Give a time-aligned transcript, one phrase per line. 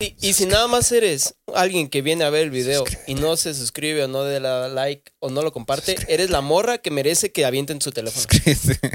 [0.00, 3.36] Y, y si nada más eres alguien que viene a ver el video y no
[3.36, 6.92] se suscribe o no le da like o no lo comparte, eres la morra que
[6.92, 8.24] merece que avienten su teléfono.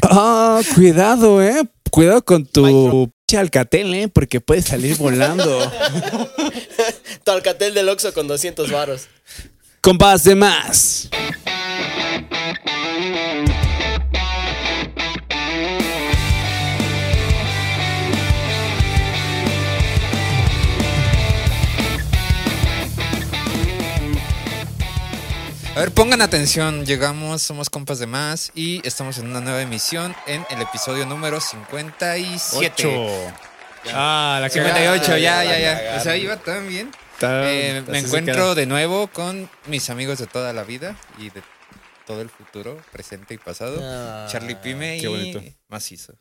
[0.04, 1.62] Ah, cuidado, eh.
[1.92, 5.60] Cuidado con tu pinche alcatel, eh, porque puede salir volando.
[7.26, 9.08] Tu alcatel del Oxxo con 200 varos.
[9.82, 11.10] Compas de más.
[25.76, 30.16] A ver, pongan atención, llegamos, somos compas de más y estamos en una nueva emisión
[30.28, 33.32] en el episodio número 57.
[33.92, 35.98] Ah, la 58, ya, ya, ya.
[35.98, 36.92] O sea, iba tan bien.
[37.22, 38.56] Eh, me se encuentro queda.
[38.56, 41.42] de nuevo con mis amigos de toda la vida y de
[42.06, 43.80] todo el futuro, presente y pasado.
[43.82, 45.42] Ah, Charlie Pime qué y bonito.
[45.70, 46.14] Macizo.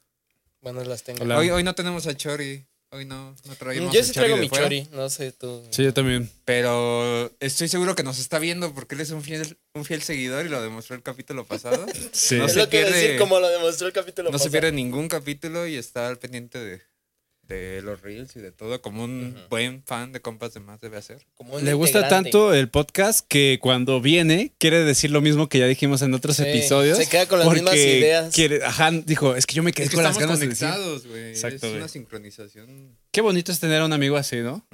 [0.63, 1.25] Bueno, las tengo.
[1.25, 1.37] Hola.
[1.37, 2.65] Hoy, hoy no tenemos a Chori.
[2.95, 5.65] Hoy no, no traemos Yo sí traigo mi fuera, chori, no sé tú.
[5.71, 6.31] Sí, yo también.
[6.45, 10.45] Pero estoy seguro que nos está viendo porque él es un fiel, un fiel seguidor
[10.45, 11.87] y lo demostró el capítulo pasado.
[12.13, 12.37] Sí.
[12.37, 14.37] No es se lo que iba a pierde- decir, como lo demostró el capítulo No
[14.39, 14.53] se pasado.
[14.53, 16.83] pierde ningún capítulo y está al pendiente de,
[17.47, 20.97] de los reels y de todo, como un buen fan de compas de más debe
[20.97, 21.27] hacer.
[21.35, 25.67] Como Le gusta tanto el podcast que cuando viene quiere decir lo mismo que ya
[25.67, 26.97] dijimos en otros Sí, episodios.
[26.99, 28.35] se queda con las mismas ideas.
[28.35, 30.69] quiere- ajá, dijo, es que yo me quedé Es que con las ganas de decir.
[30.69, 31.31] conectados, güey.
[31.31, 32.97] Exacto, Es una sincronización.
[33.11, 34.67] Qué bonito es tener a un amigo así, ¿no?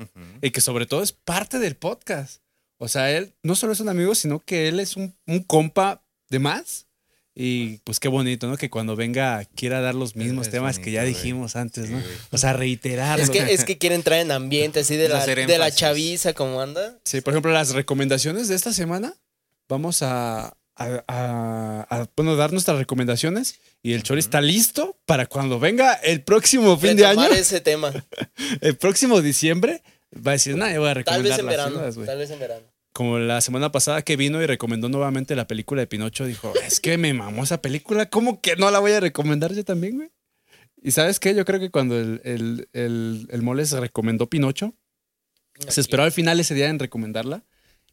[0.42, 2.42] Y que sobre todo es parte del podcast.
[2.80, 6.04] O sea, él no solo es un amigo, sino que él es un, un compa
[6.30, 6.86] de más.
[7.40, 8.56] Y pues qué bonito, ¿no?
[8.56, 11.14] Que cuando venga quiera dar los mismos Es temas que ya güey.
[11.14, 12.02] dijimos antes, ¿no?
[12.32, 13.22] O sea, reiterarlo.
[13.22, 16.60] Es que, es que quiere entrar en ambiente así de la, de la chaviza, como
[16.60, 16.98] anda.
[17.04, 19.14] Sí, por ejemplo, las recomendaciones de esta semana,
[19.68, 25.26] vamos a, a- a- a, bueno, dar nuestras recomendaciones y el Chori está listo para
[25.26, 27.92] cuando venga el próximo fin de año, Retomar ese tema.
[28.60, 31.52] el próximo diciembre, va a decir, nada, yo voy a Tal recomendar vez en las
[31.52, 31.70] verano.
[31.70, 32.06] ciudades, güey".
[32.08, 32.66] Tal vez en verano.
[32.98, 36.80] Como la semana pasada que vino y recomendó nuevamente la película de Pinocho, dijo, es
[36.80, 40.10] que me mamó esa película, ¿cómo que no la voy a recomendar yo también, güey?
[40.82, 41.32] Y ¿sabes qué?
[41.32, 44.74] Yo creo que cuando el, el, el, el Moles recomendó Pinocho,
[45.68, 47.44] se esperó al final ese día en recomendarla.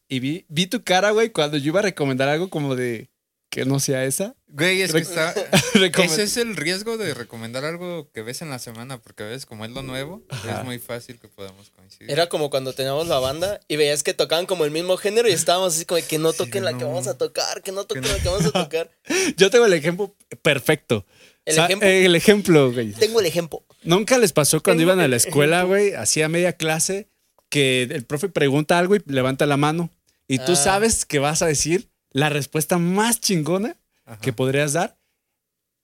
[0.08, 3.12] Y vi, vi tu cara, güey, cuando yo iba a recomendar algo como de
[3.50, 4.36] que no sea esa.
[4.48, 5.34] Güey, es que está.
[6.04, 9.66] Ese es el riesgo de recomendar algo que ves en la semana, porque ves, como
[9.66, 10.60] es lo nuevo, Ajá.
[10.60, 12.10] es muy fácil que podamos coincidir.
[12.12, 15.32] Era como cuando teníamos la banda y veías que tocaban como el mismo género y
[15.34, 18.10] estábamos así como que no toquen la que vamos a tocar, que no toquen no.
[18.10, 18.92] la que vamos a tocar.
[19.38, 21.06] Yo tengo el ejemplo perfecto.
[21.46, 21.88] ¿El ejemplo?
[21.88, 22.92] eh, el ejemplo, güey.
[22.94, 23.64] Tengo el ejemplo.
[23.84, 27.08] ¿Nunca les pasó cuando Tengo iban a la escuela, güey, así a media clase,
[27.50, 29.92] que el profe pregunta algo y levanta la mano?
[30.28, 30.56] Y tú Ah.
[30.56, 34.22] sabes que vas a decir la respuesta más chingona Ajá.
[34.22, 34.98] que podrías dar.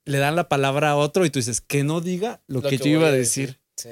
[0.06, 2.86] Le dan la palabra a otro y tú dices, que no diga lo, que, yo
[2.88, 3.60] iba a decir.
[3.76, 3.90] Sí.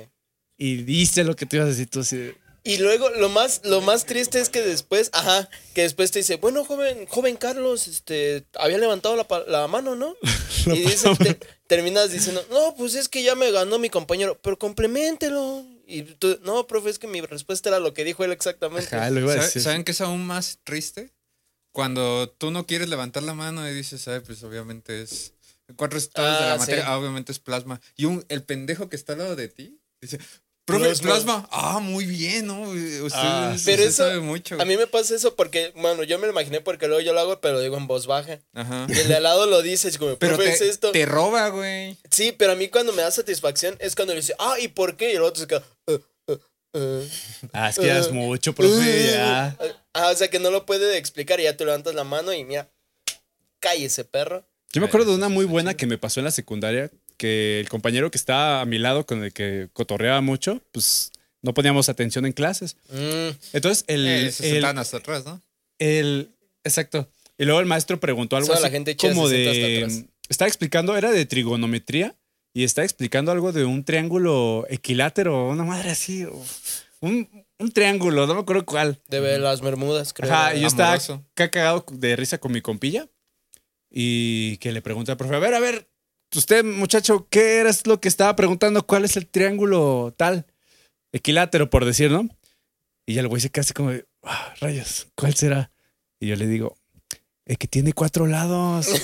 [0.57, 1.89] Y dice lo que tú ibas a decir.
[1.89, 5.81] Tú así de, Y luego lo más, lo más triste es que después, ajá, que
[5.81, 10.15] después te dice, bueno, joven, joven Carlos, este, había levantado la, la mano, ¿no?
[10.67, 14.57] y dice, te- terminas diciendo, no, pues es que ya me ganó mi compañero, pero
[14.57, 15.65] complementelo.
[15.85, 18.95] Y tú, no, profe, es que mi respuesta era lo que dijo él exactamente.
[18.95, 19.61] Ajá, lo iba a ¿Sabe- decir.
[19.61, 21.11] ¿Saben qué es aún más triste?
[21.71, 25.33] Cuando tú no quieres levantar la mano y dices, ay, pues obviamente es.
[25.75, 26.59] Cuatro estados de Ah, la sí.
[26.61, 27.79] materia, ah, obviamente es plasma.
[27.95, 30.17] Y un, el pendejo que está al lado de ti dice,
[30.65, 31.07] profe, Plasma.
[31.07, 31.49] plasma.
[31.51, 32.61] Ah, muy bien, ¿no?
[32.61, 34.59] Usted, Ah, usted Pero eso, sabe mucho.
[34.59, 37.19] a mí me pasa eso porque, bueno, yo me lo imaginé porque luego yo lo
[37.19, 38.39] hago, pero lo digo en voz baja.
[38.53, 38.87] Ajá.
[38.89, 40.91] Y el de al lado lo dice, es como, Pero profe, te, es esto.
[40.91, 41.95] te roba, güey.
[42.09, 44.97] Sí, pero a mí cuando me da satisfacción es cuando le dice, ah, ¿y por
[44.97, 45.13] qué?
[45.13, 45.99] Y el otro se queda, "Eh,
[46.29, 46.39] eh,
[46.73, 47.09] eh".
[47.53, 49.11] Ah, es que ya es mucho, profe.
[49.11, 49.55] ya.
[49.99, 52.43] Ah, o sea que no lo puede explicar y ya tú levantas la mano y
[52.45, 52.69] mira,
[53.59, 54.45] cállese, perro.
[54.71, 57.69] Yo me acuerdo de una muy buena que me pasó en la secundaria, que el
[57.69, 61.11] compañero que estaba a mi lado, con el que cotorreaba mucho, pues
[61.41, 62.77] no poníamos atención en clases.
[62.89, 65.41] Mm, Entonces, el, Eh, se el- hasta atrás, ¿no?
[65.79, 66.29] el-
[66.63, 67.11] exacto.
[67.37, 69.77] Y luego el maestro preguntó algo Solo así la gente como se hasta de...
[69.83, 70.03] atrás.
[70.29, 72.15] Estaba explicando, era de trigonometría,
[72.53, 76.45] y está explicando algo de un triángulo equilátero, una madre así, o
[76.99, 77.27] un,
[77.59, 78.97] un triángulo, no me acuerdo cuál.
[79.07, 80.31] de las Bermudas, creo.
[80.33, 81.25] Ajá, y yo estaba Amoroso.
[81.33, 83.07] acá cagado de risa con mi compilla.
[83.91, 85.89] Y que le pregunta al profe, a ver, a ver,
[86.35, 88.85] usted, muchacho, ¿qué era lo que estaba preguntando?
[88.85, 90.45] ¿Cuál es el triángulo tal?
[91.11, 92.29] Equilátero, por decir, ¿no?
[93.07, 93.91] Y ya el güey se casi como,
[94.23, 95.71] "Ah, rayos, ¿cuál será?
[96.19, 96.75] Y yo le digo,
[97.45, 98.87] el que tiene cuatro lados.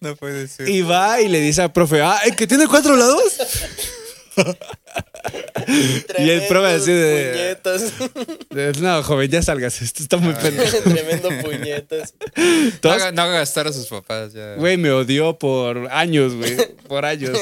[0.00, 0.68] No puede ser.
[0.68, 3.36] y va y le dice al profe, ah, el que tiene cuatro lados.
[6.18, 7.92] Y el profe así de- Puñetas.
[8.80, 10.76] No, joven, ya salgas, esto está muy pendejo.
[10.84, 12.14] Tremendo puñetas.
[12.36, 14.54] No Todos- haga, no haga gastar a sus papás ya.
[14.56, 16.56] Güey, me odió por años, güey.
[16.88, 17.38] Por años.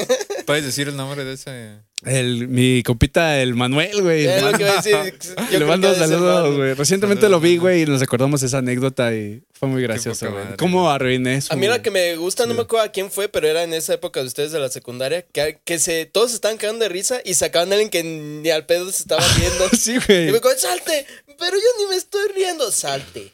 [0.46, 1.80] ¿Puedes decir el nombre de ese?
[2.04, 4.26] El, mi compita, el Manuel, güey.
[4.26, 5.18] Es lo que iba a decir.
[5.20, 6.74] Yo Le creo mando saludos, güey.
[6.74, 10.56] Recientemente Saludos, lo vi, güey, y nos recordamos esa anécdota y fue muy gracioso, güey.
[10.58, 11.52] ¿Cómo arruiné eso?
[11.52, 11.82] A mí la güey?
[11.82, 14.26] que me gusta, no me acuerdo a quién fue, pero era en esa época de
[14.26, 17.70] ustedes de la secundaria, que, que se, todos se estaban cagando de risa y sacaban
[17.70, 19.68] a alguien que ni al pedo se estaba viendo.
[19.78, 20.32] Sí, y güey.
[20.32, 21.06] me acuerdo, salte,
[21.38, 23.32] pero yo ni me estoy riendo, salte.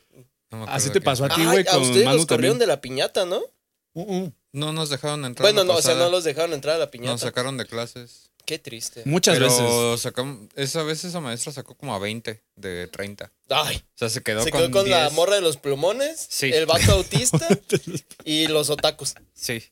[0.50, 2.58] No Así te pasó a ti, güey, a con ustedes Manu los corrieron también.
[2.58, 3.42] de la piñata, ¿no?
[3.94, 4.32] Uh, uh.
[4.52, 5.44] No nos dejaron entrar.
[5.44, 7.12] Bueno, no, o sea, no los dejaron entrar a la piñata.
[7.12, 8.27] Nos sacaron de clases.
[8.48, 9.02] Qué triste.
[9.04, 10.00] Muchas pero veces.
[10.00, 13.30] sacamos, esa vez esa maestra sacó como a 20 de 30.
[13.50, 15.12] Ay, O sea, se quedó se con quedó con la 10.
[15.12, 16.50] morra de los plumones, Sí.
[16.50, 17.46] el vato autista
[18.24, 19.12] y los otakus.
[19.34, 19.62] Sí.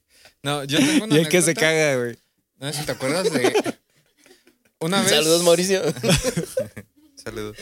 [0.43, 1.61] No, yo tengo una Y el que se anécdota.
[1.67, 2.19] caga, güey.
[2.59, 3.55] No sé si te acuerdas de.
[4.81, 5.09] Una vez.
[5.11, 5.83] Saludos, Mauricio.
[7.17, 7.57] Saludos.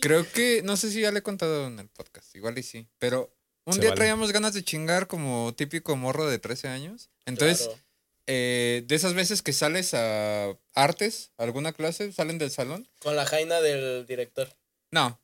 [0.00, 0.62] Creo que.
[0.64, 2.34] No sé si ya le he contado en el podcast.
[2.34, 2.88] Igual y sí.
[2.98, 3.30] Pero
[3.66, 3.98] un Se día vale.
[3.98, 7.10] traíamos ganas de chingar como típico morro de 13 años.
[7.26, 7.82] Entonces, Claro.
[8.26, 12.88] Eh, de esas veces que sales a artes, a alguna clase, salen del salón.
[13.00, 14.48] Con la jaina del director.
[14.90, 15.20] No,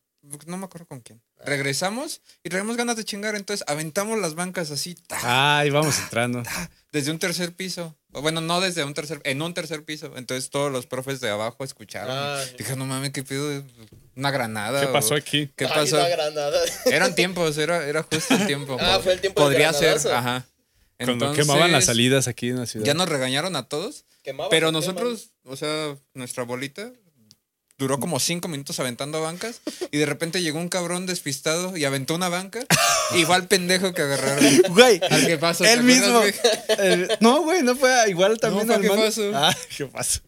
[0.46, 1.20] no me acuerdo con quién.
[1.44, 3.34] Regresamos y traemos ganas de chingar.
[3.34, 4.94] Entonces aventamos las bancas así.
[4.94, 6.42] ta, Ay, vamos entrando.
[6.92, 7.96] desde un tercer piso.
[8.10, 10.12] Bueno, no desde un tercer, en un tercer piso.
[10.16, 12.14] Entonces todos los profes de abajo escucharon.
[12.16, 12.40] Ah.
[12.56, 13.64] Dije, no mames, ¿qué pido?
[14.14, 14.80] ¿Una granada?
[14.80, 15.50] ¿Qué o- pasó aquí?
[15.56, 15.96] ¿Qué Ay, pasó?
[15.96, 16.60] una granada.
[16.86, 18.76] Eran tiempos, era, era justo el tiempo.
[18.80, 20.46] Ah, fue el tiempo del Podría ser, ajá.
[21.04, 22.86] Cuando quemaban las Entonces, salidas aquí en la ciudad.
[22.86, 24.04] Ya nos regañaron a todos.
[24.22, 26.92] Quemaban, Pero nosotros, o sea, nuestra bolita
[27.78, 29.60] duró como cinco minutos aventando bancas
[29.90, 32.64] y de repente llegó un cabrón despistado y aventó una banca
[33.16, 34.62] y fue al pendejo que agarraron.
[34.68, 35.64] Güey, Al que pasó.
[35.64, 36.22] ¿te él mismo.
[36.78, 39.32] El- no, güey, no fue igual también al ¿qué pasó?
[39.34, 40.20] Ah, ¿qué pasó?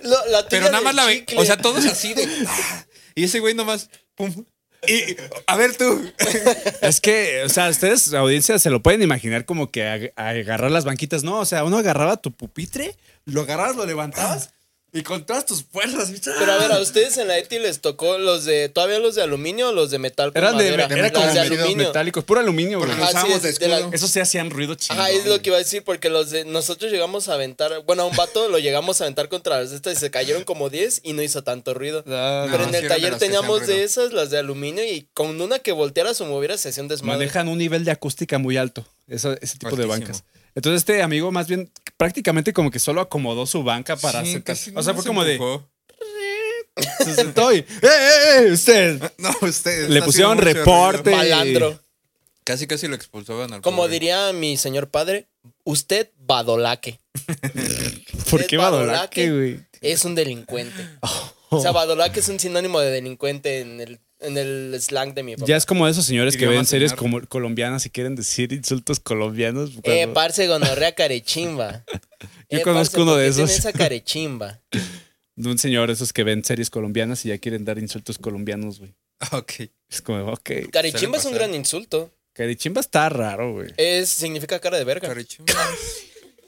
[0.00, 1.24] Lo- la Pero nada más la ve.
[1.36, 2.28] O sea, todos así de.
[2.46, 2.86] ¡ah!
[3.14, 3.88] Y ese güey nomás.
[4.14, 4.44] Pum.
[4.86, 5.16] Y.
[5.46, 6.10] A ver tú.
[6.82, 10.84] Es que, o sea, ustedes, audiencia, se lo pueden imaginar como que ag- agarrar las
[10.84, 11.22] banquitas.
[11.24, 12.96] No, o sea, uno agarraba tu pupitre,
[13.26, 14.50] lo agarrabas, lo levantabas
[14.92, 16.10] y con todas tus fuerzas.
[16.38, 19.22] Pero a ver, a ustedes en la ETI les tocó los de, todavía los de
[19.22, 21.12] aluminio o los de metal con Eran de, madera?
[21.12, 21.86] como de aluminio.
[21.88, 22.88] metálicos, puro aluminio, güey.
[22.90, 23.94] Porque Ajá, usábamos sí, de es de la- escudo.
[23.94, 24.94] Eso sí hacían ruido chido.
[25.00, 28.02] Ajá, es lo que iba a decir, porque los de nosotros llegamos a aventar, bueno,
[28.02, 31.00] a un vato lo llegamos a aventar contra las estas y se cayeron como 10
[31.04, 32.02] y no hizo tanto ruido.
[32.08, 35.58] Ah, Pero No, en el taller teníamos de esas, las de aluminio, y con una
[35.60, 37.18] que volteara o moviera se hacía un desmadre.
[37.18, 40.24] manejan un nivel de acústica muy alto, eso, ese tipo de bancas.
[40.54, 44.72] Entonces este amigo más bien prácticamente como que solo acomodó su banca para Sí, casi
[44.74, 45.38] O sea, fue como de,
[47.04, 48.52] se sentó y, ¡eh, eh, eh!
[48.52, 49.12] Usted.
[49.18, 49.88] No, usted.
[49.88, 51.10] Le pusieron reporte.
[51.10, 51.78] Malandro.
[52.44, 53.92] Casi, casi lo expulsaban al Como pobre.
[53.92, 55.28] diría mi señor padre,
[55.64, 57.00] usted badolaque.
[58.30, 59.60] ¿Por Usted qué Badolaque, güey?
[59.80, 60.88] Es un delincuente.
[61.52, 65.34] O sea, badolaque es un sinónimo de delincuente en el, en el slang de mi
[65.36, 65.46] papá.
[65.46, 69.72] Ya es como esos señores que ven series como colombianas y quieren decir insultos colombianos.
[69.84, 71.84] Eh, parce gonorrea carechimba.
[72.50, 73.58] Yo Eh, conozco parce, uno de ¿por qué tiene esos.
[73.58, 74.60] esa carechimba.
[75.36, 78.94] de un señor esos que ven series colombianas y ya quieren dar insultos colombianos, güey.
[79.20, 79.52] Ah, Ok.
[79.88, 80.50] Es como, ok.
[80.72, 82.12] Carechimba es un gran insulto.
[82.32, 83.72] Carichimba está raro, güey.
[83.76, 85.08] Es, significa cara de verga.
[85.08, 85.52] Carechimba.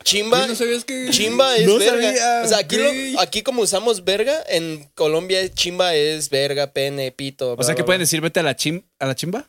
[0.02, 0.38] Chimba.
[0.38, 1.08] Güey, ¿No sabías que.?
[1.10, 1.92] Chimba es No verga.
[2.02, 7.10] sabía, o sea, aquí, lo- aquí como usamos verga, en Colombia chimba es verga, pene,
[7.12, 7.54] pito.
[7.58, 8.04] O sea, que bla, pueden bla.
[8.04, 9.48] decir vete a la, chim a la chimba.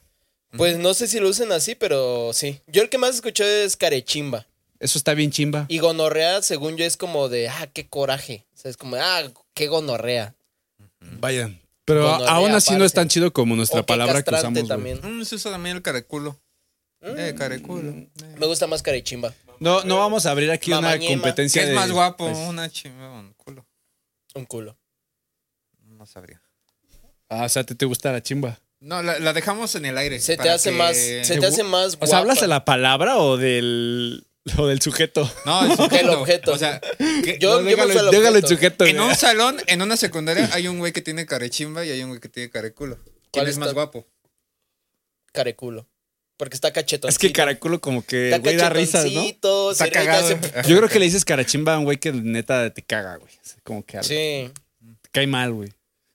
[0.55, 2.59] Pues no sé si lo usen así, pero sí.
[2.67, 4.45] Yo el que más escuché es carechimba.
[4.79, 5.65] Eso está bien chimba.
[5.69, 8.45] Y gonorrea, según yo, es como de, ah, qué coraje.
[8.53, 9.23] O sea, es como, ah,
[9.55, 10.35] qué gonorrea.
[11.19, 11.59] Vayan.
[11.85, 14.67] Pero Gonorrea, aún así no es tan chido como nuestra O palabra que usamos.
[14.67, 14.99] también.
[15.03, 16.39] Mm, se usa también el careculo.
[17.01, 17.89] Eh, careculo.
[17.89, 18.07] Eh.
[18.37, 19.33] Me gusta más carechimba.
[19.63, 21.13] No, no vamos a abrir aquí una Mamañema.
[21.21, 21.61] competencia.
[21.61, 22.25] ¿Qué es de- más guapo?
[22.25, 23.65] pues, ¿Una chimba o un culo?
[24.35, 24.77] Un culo.
[25.85, 26.41] No sabría.
[27.29, 28.59] ah, o sea, ¿te, te gusta la chimba?
[28.79, 30.19] No, la, la dejamos en el aire.
[30.19, 32.41] Se te para hace que- más, se te hace más O sea, ¿hablas guapa.
[32.41, 34.27] de la palabra o del,
[34.57, 35.31] o del sujeto?
[35.45, 35.95] No, el sujeto.
[35.95, 36.51] El objeto.
[36.51, 36.81] O sea,
[37.23, 38.47] que- Yo, No, yo me déjalo, uso el déjalo en objeto.
[38.49, 38.85] sujeto.
[38.85, 39.07] en güey.
[39.09, 42.19] un salón, en una secundaria, hay un güey que tiene carechimba y hay un güey
[42.19, 42.97] que tiene careculo.
[42.97, 43.73] ¿Quién ¿Cuál es más está?
[43.75, 44.05] guapo?
[45.31, 45.87] Careculo.
[46.37, 47.09] Porque está cachetón.
[47.09, 49.21] Es que caraculo como que güey da risas, ¿no?
[49.21, 50.25] Está se- cagado.
[50.35, 53.31] hace- Yo creo que le dices carachimba a un güey que neta te caga, güey.
[53.63, 54.51] Como que algo- Sí.
[55.01, 55.71] te cae mal, güey.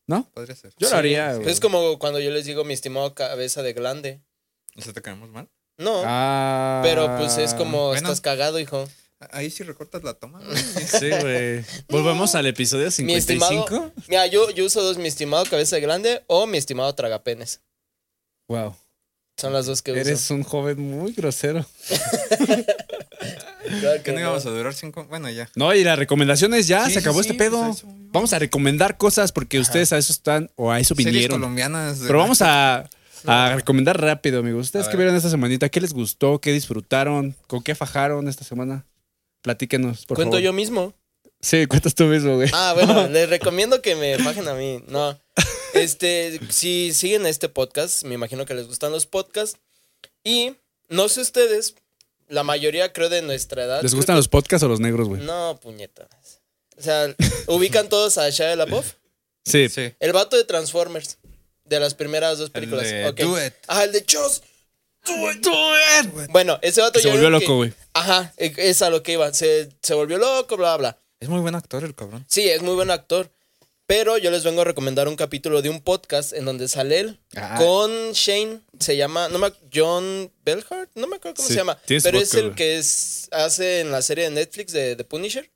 [0.07, 0.29] ¿No?
[0.35, 0.73] Podría ser.
[0.79, 0.93] Yo sí.
[0.93, 1.43] lo haría, güey.
[1.43, 4.21] Pues es como cuando yo les digo mi estimado cabeza de glande.
[4.75, 5.49] ¿No se te caemos mal?
[5.77, 6.03] No.
[6.05, 6.81] Ah.
[6.83, 7.97] Pero pues es como Bueno.
[7.97, 8.89] estás cagado, hijo.
[9.33, 10.41] Ahí sí recortas la toma.
[10.45, 10.49] güey.
[11.03, 11.65] Sí, güey.
[11.89, 13.51] Volvemos al episodio Mi estimado.
[13.51, 13.93] 55.
[14.09, 17.61] Mira, yo, yo uso dos, mi estimado cabeza de glande o mi estimado tragapenes.
[18.49, 18.77] Wow.
[19.39, 20.01] Son las dos que uso.
[20.01, 21.65] Eres un joven muy grosero.
[23.81, 24.21] Claro Que no no.
[24.21, 25.05] íbamos a durar cinco.
[25.09, 25.49] Bueno, ya.
[25.55, 27.59] No, y las recomendaciones ya, Sí, se acabó sí, este pedo.
[27.59, 27.87] pues a eso.
[28.11, 31.41] Vamos a recomendar cosas porque ustedes a eso están o a eso Series vinieron.
[31.41, 32.01] colombianas.
[32.07, 32.89] Pero vamos a,
[33.27, 34.67] a recomendar rápido, amigos.
[34.67, 35.05] ¿Ustedes A qué ver.
[35.07, 35.69] vieron esta semanita?
[35.69, 36.41] ¿Qué les gustó?
[36.41, 37.37] ¿Qué disfrutaron?
[37.47, 38.87] ¿Con qué fajaron esta semana?
[39.43, 40.43] Platíquenos, por Cuento favor.
[40.43, 40.95] yo mismo.
[41.41, 42.51] Sí, cuentas tú mismo, güey.
[42.53, 44.83] Ah, bueno, les recomiendo que me bajen a mí.
[44.89, 45.17] No.
[45.81, 49.59] Este, si siguen este podcast, me imagino que les gustan los podcasts.
[50.25, 50.55] Y
[50.89, 51.75] no sé ustedes,
[52.29, 53.83] la mayoría creo de nuestra edad.
[53.83, 55.23] ¿Les gustan que- los podcasts o los negros, güey?
[55.23, 56.09] No, puñetas.
[56.77, 57.15] O sea,
[57.47, 58.95] ubican todos a Shia LaBeouf.
[59.45, 59.69] Sí.
[59.69, 59.93] Sí.
[60.01, 61.19] El vato de Transformers.
[61.65, 62.87] De las primeras dos películas.
[62.87, 63.21] de Ok.
[63.21, 63.53] Do It.
[63.67, 64.43] Ah, el de Chos.
[65.05, 65.51] Do it, do
[66.23, 66.31] it.
[66.31, 67.75] Bueno, ese vato Que se volvió que- loco, güey.
[67.93, 69.33] Ajá, e- es a lo que iba.
[69.35, 70.99] Se, se volvió loco, bla, bla.
[71.21, 72.25] Es muy buen actor el cabrón.
[72.29, 73.31] Sí, es muy buen actor.
[73.89, 77.19] Pero yo les vengo a recomendar un capítulo de un podcast en donde sale él
[77.35, 77.57] Ah.
[77.59, 78.61] con Shane.
[78.79, 81.79] Se llama, no me, John Belhart, no me acuerdo cómo Sí, se llama.
[81.87, 85.51] Pero es el que es, hace en la serie de Netflix de The Punisher.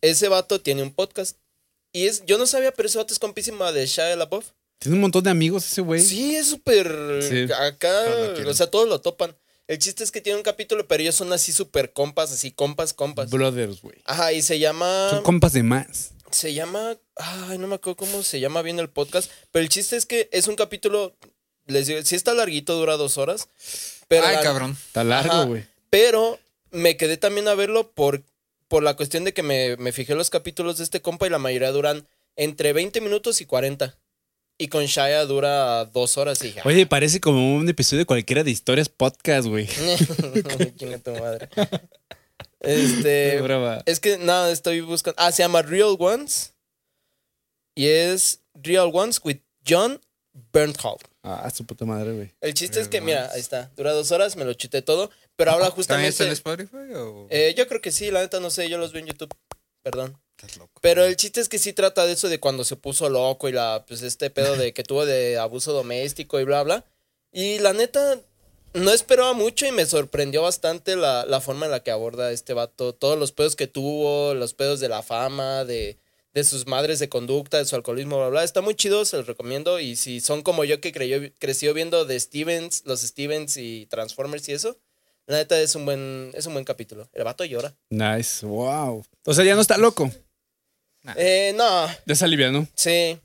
[0.00, 1.36] Ese vato tiene un podcast.
[1.92, 4.46] Y es, yo no sabía, pero ese vato es compísima de Shia LaBeouf.
[4.78, 6.00] Tiene un montón de amigos ese güey.
[6.00, 7.22] Sí, es súper.
[7.22, 7.52] Sí.
[7.52, 8.48] Acá, quieren.
[8.48, 9.36] o sea, todos lo topan.
[9.68, 12.94] El chiste es que tiene un capítulo, pero ellos son así súper compas, así compas,
[12.94, 13.28] compas.
[13.28, 13.96] Brothers, güey.
[14.06, 15.08] Ajá, y se llama.
[15.10, 16.12] Son compas de más.
[16.30, 16.96] Se llama.
[17.16, 19.30] Ay, no me acuerdo cómo se llama bien el podcast.
[19.50, 21.14] Pero el chiste es que es un capítulo.
[21.66, 23.48] Les digo, sí está larguito, dura dos horas.
[24.08, 24.76] Pero Ay, la- cabrón.
[24.86, 25.64] Está largo, güey.
[25.90, 26.38] Pero
[26.70, 28.22] me quedé también a verlo por,
[28.68, 31.38] por la cuestión de que me, me fijé los capítulos de este compa y la
[31.38, 32.06] mayoría duran
[32.36, 33.96] entre 20 minutos y 40.
[34.58, 38.50] Y con Shaya dura dos horas y Oye, parece como un episodio de cualquiera de
[38.50, 39.66] historias podcast, güey.
[40.78, 41.48] Chinga tu madre.
[42.60, 43.32] Este.
[43.36, 43.82] Qué brava.
[43.86, 45.16] Es que nada, estoy buscando.
[45.18, 46.54] Ah, se llama Real Ones.
[47.74, 50.00] Y es Real Ones with John
[50.52, 50.96] Bernthal.
[51.22, 52.34] Ah, su puta madre, güey.
[52.40, 53.70] El chiste es que, mira, ahí está.
[53.76, 55.10] Dura dos horas, me lo chuté todo.
[55.36, 56.24] Pero habla ¿También está justamente.
[56.24, 57.26] en Spotify o...?
[57.30, 59.34] Eh, yo creo que sí, la neta no sé, yo los veo en YouTube.
[59.82, 60.18] Perdón.
[60.36, 60.72] Estás loco.
[60.80, 63.52] Pero el chiste es que sí trata de eso de cuando se puso loco y
[63.52, 66.84] la, pues este pedo de que tuvo de abuso doméstico y bla, bla.
[67.32, 68.20] Y la neta,
[68.74, 72.52] no esperaba mucho y me sorprendió bastante la, la forma en la que aborda este
[72.54, 72.94] vato.
[72.94, 75.98] Todos los pedos que tuvo, los pedos de la fama, de,
[76.34, 78.44] de sus madres de conducta, de su alcoholismo, bla, bla.
[78.44, 79.80] Está muy chido, se los recomiendo.
[79.80, 84.48] Y si son como yo que creyó, creció viendo de Stevens, los Stevens y Transformers
[84.48, 84.78] y eso,
[85.26, 87.08] la neta es un buen, es un buen capítulo.
[87.12, 87.74] El vato llora.
[87.90, 88.44] Nice.
[88.46, 89.04] Wow.
[89.26, 90.10] O sea, ya no está loco.
[91.16, 92.66] Eh, no, Ya se alivia, ¿no?
[92.74, 93.18] sí.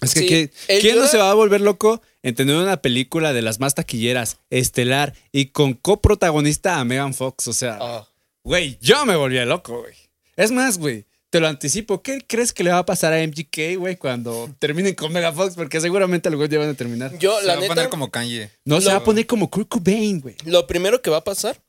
[0.00, 2.78] Es que Sí, ¿qué- él ¿quién no se va a volver loco en tener una
[2.82, 7.46] película de las más taquilleras, estelar y con coprotagonista a Megan Fox?
[7.46, 8.08] O sea, Ah.
[8.42, 9.94] güey, yo me volvía loco, güey.
[10.34, 12.02] Es más, güey, te lo anticipo.
[12.02, 15.54] ¿Qué crees que le va a pasar a MGK, güey, cuando terminen con Megan Fox?
[15.54, 17.16] Porque seguramente algún día van a terminar.
[17.18, 18.50] Yo, Se la va a poner como Kanye.
[18.64, 20.34] No, se Lo- va a poner como Kurt Cobain, güey.
[20.44, 21.60] lo primero que va a pasar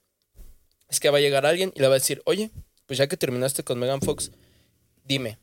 [0.89, 2.49] es que va a llegar alguien y le va a decir, oye,
[2.85, 4.31] pues ya que terminaste con Megan Fox,
[5.03, 5.37] dime,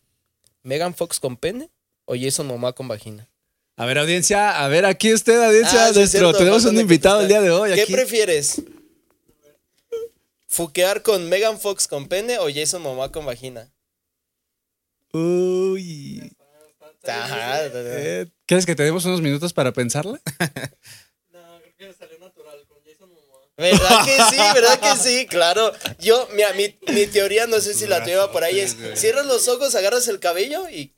[0.62, 1.68] ¿Megan Fox con pene
[2.04, 3.28] o Jason Momoa con vagina?
[3.82, 7.20] A ver, audiencia, a ver, aquí usted, audiencia, Ah, sí, nuestro, cierto, tenemos un invitado
[7.20, 7.92] el día de hoy ¿Qué aquí.
[7.92, 8.62] prefieres?
[10.46, 13.72] ¿Fuquear con Megan Fox con pene o Jason Momoa con vagina?
[15.12, 16.32] Uy.
[17.08, 20.20] Ajá, Eh, ¿Quieres que te demos unos minutos para pensarla?
[23.56, 24.36] ¿Verdad que sí?
[24.54, 25.26] ¿Verdad que sí?
[25.26, 25.72] Claro.
[25.98, 29.26] Yo, mira, mi, mi teoría, no sé si la tuya va por ahí, es cierras
[29.26, 30.92] los ojos, agarras el cabello y...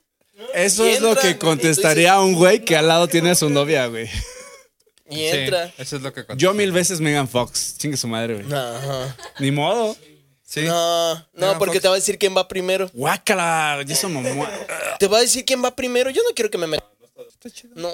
[0.55, 3.49] Eso Y es lo que contestaría a un güey que al lado tiene a su
[3.51, 4.09] novia, güey.
[5.09, 5.73] Y Sí, entra.
[5.79, 7.77] eso es lo que Yo mil veces Megan Fox.
[7.79, 8.47] Chingue su madre, güey.
[8.53, 9.17] Ajá.
[9.39, 9.97] Ni modo.
[10.43, 10.63] Sí.
[10.63, 11.83] No, no, Megan porque Fox.
[11.83, 12.91] te va a decir quién va primero.
[12.95, 14.51] Guácala, Jason Momoa.
[14.99, 16.11] Te va a decir quién va primero.
[16.11, 16.89] Yo no quiero que me metan.
[17.75, 17.93] No.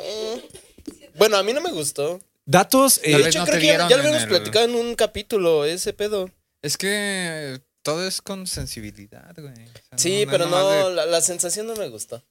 [1.17, 2.21] Bueno, a mí no me gustó.
[2.47, 3.01] Datos.
[3.03, 5.65] eh, De vez hecho, no creo que ya, lo habíamos el- platicado en un capítulo,
[5.65, 6.31] ese pedo.
[6.63, 9.53] Es que todo es con sensibilidad, güey.
[9.53, 12.23] O sea, Sí, no- pero no de- la, la sensación no me gustó.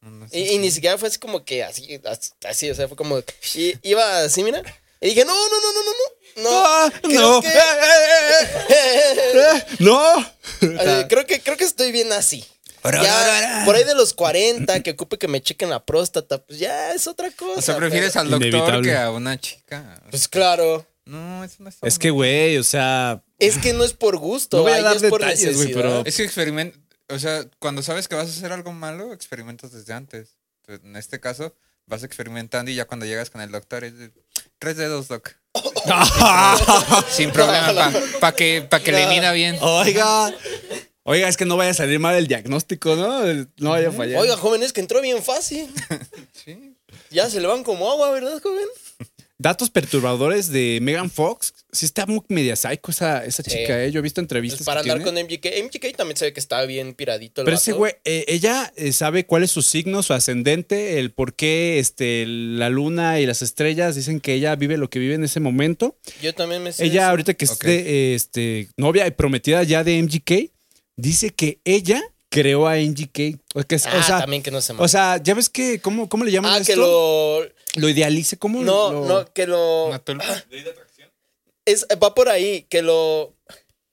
[0.00, 2.96] no, Y, y ni siquiera fue así como que así, as- así, o sea, fue
[2.96, 3.18] como.
[3.54, 4.62] Y, iba así, mira.
[5.00, 6.18] Y dije, no, no, no, no, no, no.
[6.42, 7.40] No, Ah, no.
[7.40, 7.52] que- Eh,
[8.70, 11.06] eh, eh, eh, no.
[11.08, 12.44] Creo que creo que estoy bien así.
[12.84, 16.92] Ya, por ahí de los 40, que ocupe que me chequen la próstata, pues ya
[16.94, 17.58] es otra cosa.
[17.58, 18.88] O sea, prefieres pero- al doctor Inevitable.
[18.88, 20.00] que a una chica.
[20.10, 20.86] Pues claro.
[21.08, 23.22] No, eso no es Es que, güey, o sea.
[23.38, 26.04] Es que no es por gusto, No voy a dar es por detalles, güey, pero-
[26.04, 26.74] Es que experiment...
[27.08, 30.36] O sea, cuando sabes que vas a hacer algo malo, experimentas desde antes.
[30.60, 34.10] Entonces, en este caso, vas experimentando y ya cuando llegas con el doctor es de,
[34.58, 35.30] tres dedos, doc.
[37.10, 39.56] Sin problema, para que, pa que le mida bien.
[39.62, 40.34] Oiga.
[41.04, 43.24] Oiga, es que no vaya a salir mal el diagnóstico, ¿no?
[43.56, 44.20] No vaya a fallar.
[44.20, 45.72] Oiga, joven, es que entró bien fácil.
[46.44, 46.76] Sí.
[47.10, 48.66] Ya se le van como agua, ¿verdad, joven?
[49.40, 51.54] Datos perturbadores de Megan Fox.
[51.70, 53.50] sí está muy media psycho esa, esa Sí.
[53.50, 53.92] chica, ¿eh?
[53.92, 54.58] Yo he visto entrevistas.
[54.58, 55.28] Pues para que andar tiene.
[55.28, 55.62] con MGK.
[55.64, 58.92] MGK también se ve que está bien piradito el Pero ese güey, eh, ella eh,
[58.92, 63.42] sabe cuál es su signo, su ascendente, el por qué este, la luna y las
[63.42, 65.96] estrellas dicen que ella vive lo que vive en ese momento.
[66.20, 67.10] Yo también me sé Ella eso.
[67.10, 67.64] ahorita que es Ok.
[67.64, 70.50] de, eh, este, novia y prometida ya de MGK,
[70.96, 73.38] dice que ella creó a MGK.
[73.54, 75.80] O, que, es- Ah, o sea, también que no se o sea, ya ves que,
[75.80, 76.72] ¿cómo, cómo le llaman Ah, a esto?
[76.72, 77.40] que lo.
[77.76, 79.86] Lo idealice, ¿cómo No, lo- no, que lo.
[79.86, 80.24] Una tulpa.
[81.64, 83.34] Es, va por ahí, que lo.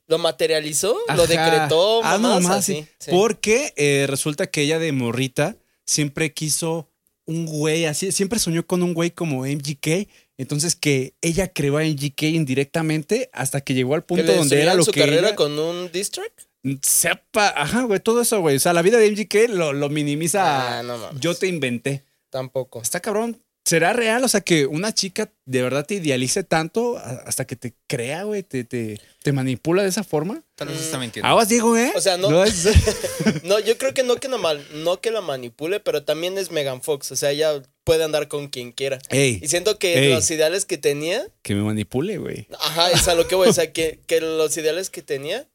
[0.08, 2.02] Lo materializó, lo decretó.
[2.04, 2.88] Ah, no, más así, sí.
[3.00, 3.12] sí.
[3.12, 6.88] Porque eh, resulta que ella de morrita siempre quiso
[7.26, 10.08] un güey así, siempre soñó con un güey como MGK.
[10.38, 14.84] Entonces que ella creó a MGK indirectamente hasta que llegó al punto donde era lo
[14.84, 16.32] su que carrera ella- con un diss track.
[16.82, 18.56] Sepa, ajá, güey, todo eso, güey.
[18.56, 20.80] O sea, la vida de MGK lo, lo minimiza.
[20.80, 21.20] Ah, no.
[21.20, 22.04] Yo te inventé.
[22.30, 22.82] Tampoco.
[22.82, 23.42] Está cabrón.
[23.68, 24.24] ¿Será real?
[24.24, 28.44] O sea, que una chica de verdad te idealice tanto hasta que te crea, güey,
[28.44, 30.44] te, te, te manipula de esa forma.
[30.54, 31.28] Tal vez está mintiendo.
[31.28, 31.92] Aguas, Diego, ¿eh?
[31.96, 32.68] O sea, no- es-
[33.44, 36.52] No, yo creo que no que, la mal- no que la manipule, pero también es
[36.52, 37.12] Megan Fox.
[37.12, 39.00] O sea, ella puede andar con quien quiera.
[39.10, 40.14] Ey, Y siento que Ey.
[40.14, 41.26] los ideales que tenía.
[41.42, 42.48] que me manipule, güey.
[42.60, 43.48] Ajá, es a lo que voy.
[43.50, 45.48] O sea, que, que los ideales que tenía.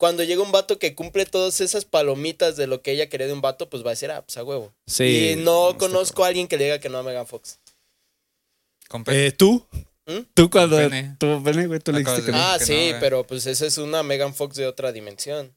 [0.00, 3.34] Cuando llega un vato que cumple todas esas palomitas de lo que ella quería de
[3.34, 4.72] un vato, pues va a decir, ah, pues a huevo.
[4.86, 5.32] Sí.
[5.32, 7.58] y no conozco a alguien que le diga que no a Megan Fox.
[9.08, 9.62] Eh, ¿Tú?
[10.06, 10.20] ¿Mm?
[10.32, 10.78] Tú cuando...
[10.78, 11.16] Pene.
[11.18, 12.38] Tú, pene, güey, tú le dijiste que no.
[12.38, 15.54] Ah, que sí, no, pero pues esa es una Megan Fox de otra dimensión.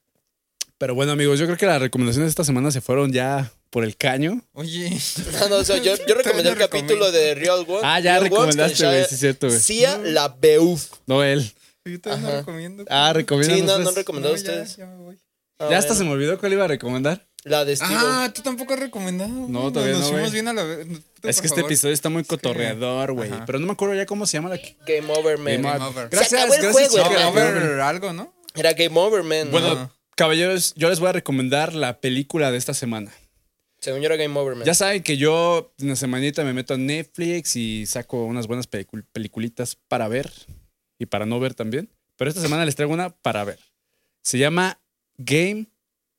[0.76, 3.82] Pero bueno, amigos, yo creo que las recomendaciones de esta semana se fueron ya por
[3.82, 4.42] el caño.
[4.52, 4.90] Oye.
[5.40, 7.80] No, no, o sea, yo, yo recomendé el capítulo de Real One.
[7.82, 9.58] Ah, ya Real recomendaste, güey, sí es cierto, güey.
[9.58, 10.90] Sia la Beuf.
[11.06, 11.50] No, él.
[11.84, 12.84] Yo todavía no recomiendo.
[12.88, 13.54] Ah, recomienda.
[13.56, 14.76] Sí, no, no recomendó a No, ya, ustedes.
[14.76, 15.18] ya me voy.
[15.58, 15.98] Ah, Ya hasta bueno.
[15.98, 17.26] se me olvidó cuál iba a recomendar.
[17.44, 17.90] La de Steve.
[17.94, 19.30] Ah, tú tampoco has recomendado.
[19.48, 20.32] No, todavía Nos no, fuimos güey.
[20.32, 20.86] bien a la vez.
[21.22, 21.64] Es que este favor.
[21.70, 23.30] episodio está muy cotorreador, güey.
[23.44, 24.56] Pero no me acuerdo ya cómo se llama la...
[24.86, 25.60] Game Over, man.
[25.62, 26.08] Game over.
[26.08, 27.10] Gracias, Se acabó el gracias, juego.
[27.10, 28.34] Game over algo, ¿no?
[28.54, 29.50] Era Game Over, man.
[29.50, 29.92] Bueno, No.
[30.16, 33.12] caballeros, yo les voy a recomendar la película de esta semana.
[33.80, 34.64] Según yo era Game Over, man.
[34.64, 38.70] Ya saben que yo en la semanita me meto a Netflix y saco unas buenas
[38.70, 40.32] pelicul- peliculitas para ver
[40.98, 41.90] y para no ver también.
[42.16, 43.58] Pero esta semana les traigo una para ver.
[44.22, 44.80] Se llama
[45.18, 45.66] Game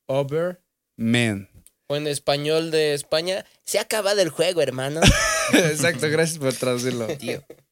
[0.08, 0.62] Over
[0.98, 1.50] Man.
[1.88, 5.02] O en español de España, se ha acabado el juego, hermano.
[5.54, 7.08] Exacto, gracias por traducirlo.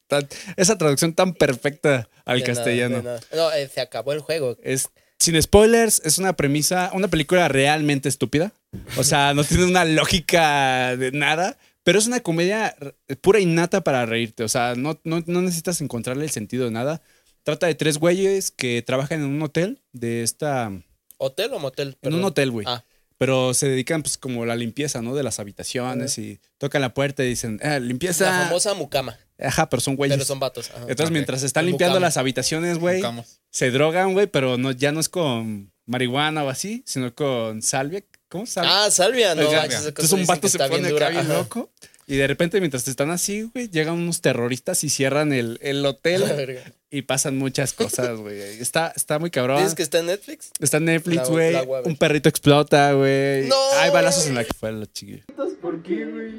[0.07, 3.01] Tan- esa traducción tan perfecta al De castellano.
[3.33, 4.57] No, eh, se acabó el juego.
[4.61, 8.51] Es sin spoilers, es una premisa, una película realmente estúpida.
[8.97, 12.75] O sea, no tiene una lógica de nada, pero es una comedia
[13.21, 14.43] pura y nata para reírte.
[14.43, 17.01] O sea, no, no, no necesitas encontrarle el sentido de nada.
[17.43, 20.71] Trata de tres güeyes que trabajan en un hotel de esta.
[21.17, 21.89] ¿Hotel o motel?
[21.89, 22.19] En Perdón.
[22.19, 22.65] un hotel, güey.
[22.67, 22.83] Ah.
[23.17, 25.13] Pero se dedican, pues, como a la limpieza, ¿no?
[25.13, 28.25] De las habitaciones y tocan la puerta y dicen, ah, limpieza.
[28.25, 29.17] La famosa mucama.
[29.39, 30.15] Ajá, pero son güeyes.
[30.17, 30.69] Pero son vatos.
[30.71, 30.85] ajá.
[30.87, 33.01] Entonces, mientras están El limpiando las habitaciones, güey,
[33.49, 38.03] se drogan, güey, pero no, ya no es con marihuana o así, sino con salvia.
[38.33, 38.85] ¿Cómo salvia?
[38.85, 39.43] Ah, Salvia, no.
[39.43, 39.77] Salvia.
[39.77, 41.69] Entonces un vato que se pone acá bien loco.
[42.07, 45.89] Y de repente, mientras están así, güey, llegan unos terroristas y cierran el, el La
[45.89, 46.63] hotel verga.
[46.89, 48.41] y pasan muchas cosas, güey.
[48.41, 49.57] Está, está muy cabrón.
[49.59, 50.49] ¿Dices que está en Netflix?
[50.59, 51.55] Está en Netflix, güey.
[51.55, 51.61] a.
[51.85, 53.47] Un perrito explota, güey.
[53.47, 53.55] ¡No!
[53.77, 55.23] Hay balazos en la que fue la chiquilla.
[55.61, 56.31] ¿Por qué, güey?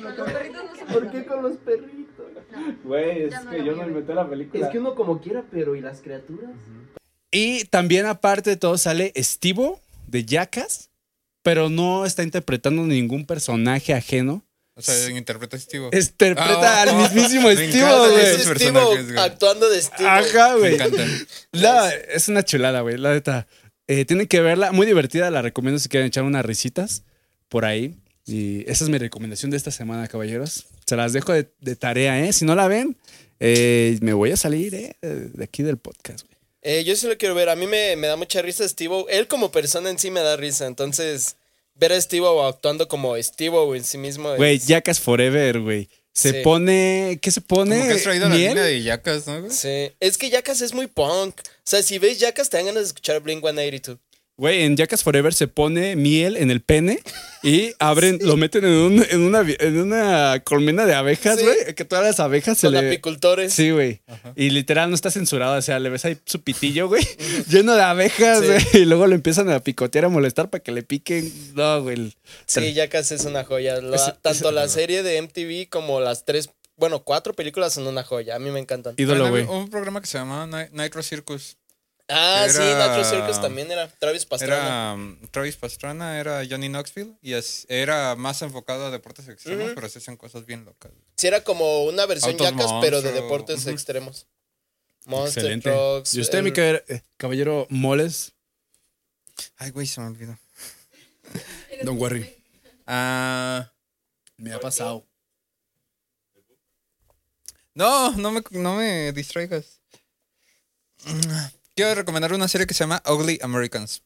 [0.00, 2.26] Los perritos no se ¿Por qué con los perritos?
[2.82, 4.72] Güey, es que yo no vi, inventé la película.
[4.74, 6.50] uno como quiera, pero ¿y las criaturas?
[7.30, 10.87] Y también, aparte de todo, sale Estivo de Jackass,
[11.48, 14.44] pero no está interpretando ningún personaje ajeno.
[14.74, 15.88] O sea, interpreta a Steve.
[15.90, 18.56] Interpreta Ah, al oh, mismísimo me Estivo, encanta güey.
[18.56, 20.06] Steve actuando de Steve.
[20.08, 20.74] Ajá, Me güey.
[20.74, 21.26] encantan.
[21.52, 23.46] La- es una chulada, güey, la neta.
[23.86, 27.02] Eh, tienen que verla, muy divertida, la recomiendo si quieren echar unas risitas
[27.48, 27.94] por ahí.
[28.26, 30.66] Y esa es mi recomendación de esta semana, caballeros.
[30.86, 32.34] Se las dejo de, de tarea, ¿eh?
[32.34, 32.98] Si no la ven,
[33.40, 34.96] eh, me voy a salir, ¿eh?
[35.00, 36.36] De aquí del podcast, güey.
[36.60, 37.48] Eh, yo sí lo quiero ver.
[37.48, 39.06] A mí me, me da mucha risa Steve.
[39.08, 40.66] Él como persona en sí me da risa.
[40.66, 41.36] Entonces,
[41.78, 44.32] ver a Steve actuando como Steve en sí mismo.
[44.32, 45.88] es- Güey, Jackass Forever, güey.
[46.12, 46.36] Se Sí.
[46.42, 47.76] pone, ¿qué se pone?
[47.76, 49.52] Como que has traído la línea de yacas, ¿no, güey?
[49.52, 49.92] Sí.
[50.00, 51.38] Es que Jackass es muy punk.
[51.40, 53.98] O sea, si ves Jackass, te dan ganas de escuchar Blink 182.
[54.38, 57.00] Güey, en Jackass Forever se pone miel en el pene
[57.42, 61.44] y abren, lo meten en, un- en, una, en una colmena de abejas, Sí.
[61.44, 61.74] güey.
[61.74, 62.86] Que todas las abejas se Con le.
[62.86, 63.52] apicultores.
[63.52, 64.00] Sí, güey.
[64.36, 65.58] Y literal no está censurado.
[65.58, 67.04] O sea, le ves ahí su pitillo, güey,
[67.50, 68.46] lleno de abejas, Sí.
[68.46, 68.82] güey.
[68.82, 71.32] Y luego lo empiezan a picotear, a molestar para que le piquen.
[71.56, 72.14] No, güey.
[72.46, 73.80] Sí, Jackass es una joya.
[73.80, 78.36] La- tanto la serie de MTV como las tres, bueno, cuatro películas son una joya.
[78.36, 78.94] A mí me encantan.
[78.98, 79.42] Ídolo, güey.
[79.42, 81.56] Un programa que se llamaba Ni- Nitro Circus.
[82.10, 83.86] Ah, sí, Nacho Circus también era.
[83.88, 84.54] Travis Pastrana.
[84.56, 89.72] Era um, Travis Pastrana, era Johnny Knoxville y es- era más enfocado a deportes extremos,
[89.74, 90.90] pero se hacen cosas bien locas.
[91.16, 94.26] Sí, era como una versión Autos pero de deportes extremos.
[95.04, 95.70] Monster Excelente.
[95.70, 96.14] Trucks.
[96.14, 98.32] ¿Y usted, el- mi eh, caballero Moles?
[99.56, 100.38] Ay, güey, se me olvidó.
[101.84, 102.34] Don't worry.
[102.86, 103.70] Ah.
[104.36, 105.06] Me ha pasado.
[107.74, 109.80] No, no me, no me distraigas.
[111.78, 114.02] Quiero recomendar una serie que se llama Ugly Americans.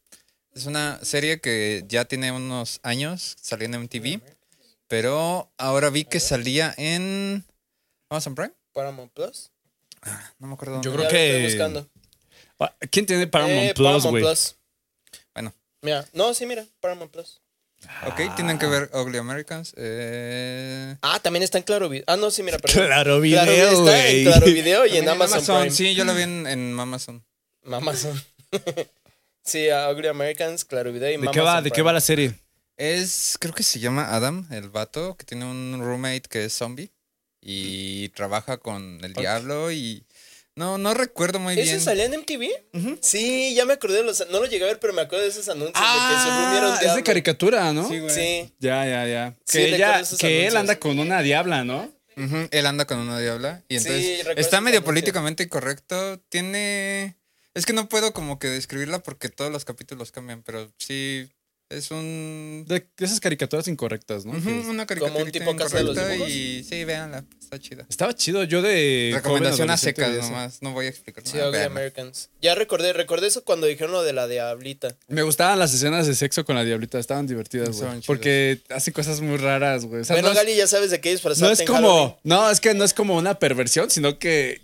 [0.55, 4.21] Es una serie que ya tiene unos años, salió en MTV,
[4.89, 7.47] pero ahora vi que salía en
[8.11, 8.53] Amazon Prime.
[8.75, 9.51] Paramount Plus.
[10.39, 10.83] No me acuerdo.
[10.83, 10.99] Yo dónde.
[10.99, 11.89] creo Ya lo que- estoy buscando.
[12.61, 14.23] Ah, ¿Quién tiene Paramount Eh, Plus, Paramount güey?
[14.23, 14.57] Plus.
[15.33, 17.41] Bueno, Mira, no, sí, mira, Paramount Plus.
[18.07, 19.73] ok, tienen que ver Ugly Americans.
[19.79, 22.05] Eh, Ah, también está en Claro Video.
[22.07, 22.85] Ah, no, sí, mira, perdón.
[22.85, 23.41] Claro video,
[23.87, 24.25] está en.
[24.27, 25.71] Claro Video y en Amazon, Prime.
[25.71, 27.25] Sí, yo la vi en, en Amazon.
[27.65, 28.21] Amazon.
[29.45, 32.35] sí, Ugly Americans, Claro Video y ¿De qué va, de qué va la serie?
[32.77, 36.91] Es, creo que se llama Adam, el vato, que tiene un roommate que es zombie
[37.41, 40.05] y trabaja con el diablo y...
[40.55, 41.81] No, no recuerdo muy ¿Ese bien.
[41.81, 42.99] salía en MTV?
[43.01, 44.21] Sí, ya me acordé de los...
[44.31, 46.95] No lo llegué a ver, pero me acuerdo de esos anuncios de que Ah, es
[46.95, 47.89] de caricatura, ¿no?
[47.89, 48.15] Sí, güey.
[48.15, 48.53] Sí.
[48.59, 49.37] Ya, ya, ya.
[49.47, 51.91] Sí, Que, ella, que él anda con una diabla, ¿no?
[52.19, 56.21] Ujú, Él anda con una diabla y Sí, entonces recuerdo está medio políticamente incorrecto.
[56.29, 57.17] Tiene...
[57.55, 61.29] Es que no puedo como que describirla porque todos los capítulos cambian, pero sí
[61.69, 62.65] es un...
[62.69, 64.33] De esas caricaturas incorrectas, ¿no?
[64.33, 66.29] Ujú, Que- una Como un caricatura tipo Casa de los Dibujos.
[66.31, 67.87] y sí, véanla, está chida.
[67.89, 68.45] Estaba chido.
[68.45, 69.11] Yo de.
[69.15, 71.81] Recomendación a secas nomás, no voy a explicar Sí, nada, Ugly véanla.
[71.81, 72.29] Americans.
[72.43, 74.97] Ya recordé, recordé eso cuando dijeron lo de la diablita.
[75.09, 76.99] Me gustaban las escenas de sexo con la diablita.
[76.99, 78.01] Estaban divertidas, güey.
[78.07, 80.03] Porque hace cosas muy raras, güey.
[80.03, 81.89] O sea, bueno, no, es, Gali, ya sabes de qué disfrazarte no es en como.
[81.89, 82.17] Halloween.
[82.25, 84.61] No, es que no es como una perversión, sino que.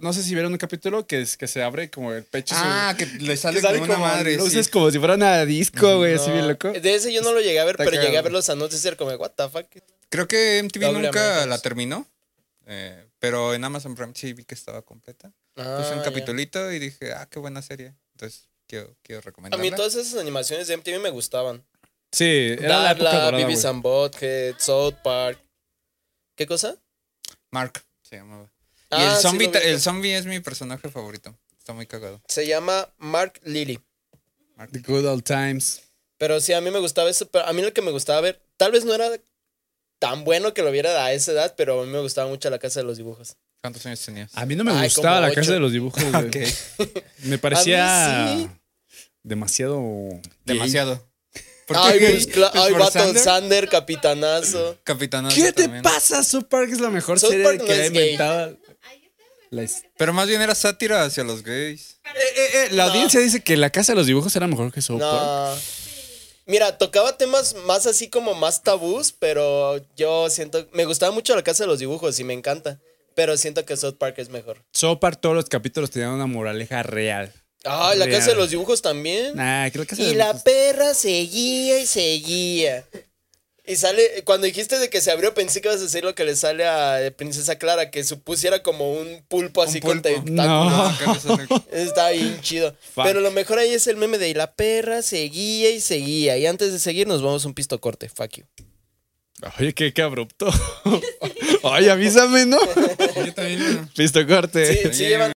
[0.00, 2.54] No sé si vieron un capítulo que, es, que se abre como el pecho.
[2.54, 4.36] su- Ah, que le que sale, sale como una madre.
[4.36, 4.72] luces sí.
[4.72, 6.70] como si fuera una disco, güey, así No, bien loco.
[6.72, 8.84] De ese yo no lo llegué a ver, Está pero llegué a ver los anuncios
[8.84, 9.66] y era como, what the fuck.
[10.08, 12.06] Creo que MTV nunca la terminó,
[12.66, 15.32] eh, pero en Amazon Prime sí vi que estaba completa.
[15.56, 17.94] Ah, Puse un capitulito y dije, ah, qué buena serie.
[18.14, 19.62] Entonces quiero, quiero A recomendarla.
[19.62, 21.64] mí todas esas animaciones de MTV me gustaban.
[22.12, 25.38] Sí, era la época Darla, dorada, and Butthead, South Park.
[26.36, 26.76] ¿Qué cosa?
[27.52, 28.50] Mark se llamaba.
[28.90, 31.36] Y Ah, el sí zombie, el zombie es mi personaje favorito.
[31.58, 32.20] Está muy cagado.
[32.28, 33.78] Se llama Mark Lily.
[34.72, 35.82] The Good Old Times.
[36.18, 37.26] Pero sí, a mí me gustaba eso.
[37.28, 39.08] Pero a mí lo que me gustaba ver, tal vez no era
[39.98, 42.58] tan bueno que lo viera a esa edad, pero a mí me gustaba mucho la
[42.58, 43.36] casa de los dibujos.
[43.60, 44.30] ¿Cuántos años tenías?
[44.34, 46.26] A mí no me Ay, gustaba la casa de los dibujos, güey.
[46.26, 46.36] Ok.
[47.24, 48.48] Me parecía
[49.22, 50.20] demasiado.
[50.44, 51.06] Demasiado.
[51.66, 52.10] ¿Por Ay, qué?
[52.10, 54.78] pues, Pues ay, por vato, Sander, Sander, capitanazo.
[54.82, 56.24] Capitanazo ¿Qué te pasa?
[56.24, 58.02] South Park es la mejor South serie Park no que ha es gay.
[58.02, 58.58] inventado.
[59.96, 61.98] Pero más bien era sátira hacia los gays.
[62.04, 62.90] Eh, eh, eh, la No.
[62.92, 65.22] audiencia dice que la casa de los dibujos era mejor que South Park.
[65.22, 65.54] No.
[66.46, 70.66] Mira, tocaba temas más así como más tabús, pero yo siento.
[70.72, 72.80] Me gustaba mucho la casa de los dibujos y me encanta.
[73.14, 74.62] Pero siento que South Park es mejor.
[74.72, 77.32] South Park, todos los capítulos tenían una moraleja real.
[77.64, 78.18] Ay, la Real.
[78.18, 79.36] casa de los dibujos también.
[79.36, 82.86] Nah, que la casa de Y los la dibujos- perra seguía y seguía.
[83.70, 86.24] Y sale, cuando dijiste de que se abrió, pensé que ibas a decir lo que
[86.24, 90.22] le sale a Princesa Clara, que supusiera como un pulpo así con pulpo.
[90.24, 90.96] tentáculos.
[91.04, 91.20] No.
[91.20, 92.74] Sale- Está bien chido.
[92.94, 93.04] Fuck.
[93.04, 96.36] Pero lo mejor ahí es el meme de "Y la perra seguía y seguía.
[96.36, 98.08] Y antes de seguir, nos vamos a un pisto corte.
[98.08, 98.44] Fuck you.
[99.58, 100.50] Oye, qué, qué abrupto.
[101.62, 102.58] Oye, avísame, ¿no?
[103.24, 103.88] Yo también.
[103.96, 104.66] Pisto corte.
[104.82, 105.32] Sí, sí llevan.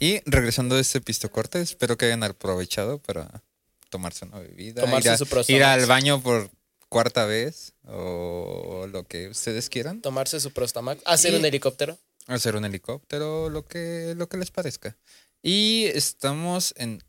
[0.00, 3.42] Y regresando de este pistocorte, espero que hayan aprovechado para
[3.90, 4.82] tomarse una bebida.
[4.82, 6.50] Tomarse ir, a- su ir al baño por
[6.94, 10.00] cuarta vez o lo que ustedes quieran.
[10.00, 11.02] Tomarse su Prostamax.
[11.06, 11.98] Hacer Y- un helicóptero.
[12.28, 14.96] Hacer un helicóptero, lo que, lo que les parezca.
[15.42, 17.02] Y estamos en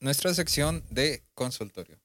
[0.00, 2.00] nuestra sección de consultorio.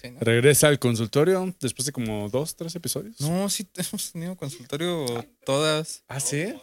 [0.00, 0.20] ¿Sí, no?
[0.20, 3.20] Regresa al consultorio después de como dos, tres episodios.
[3.20, 5.04] No, sí hemos tenido consultorio
[5.44, 6.04] todas.
[6.06, 6.54] ¿Ah, sí?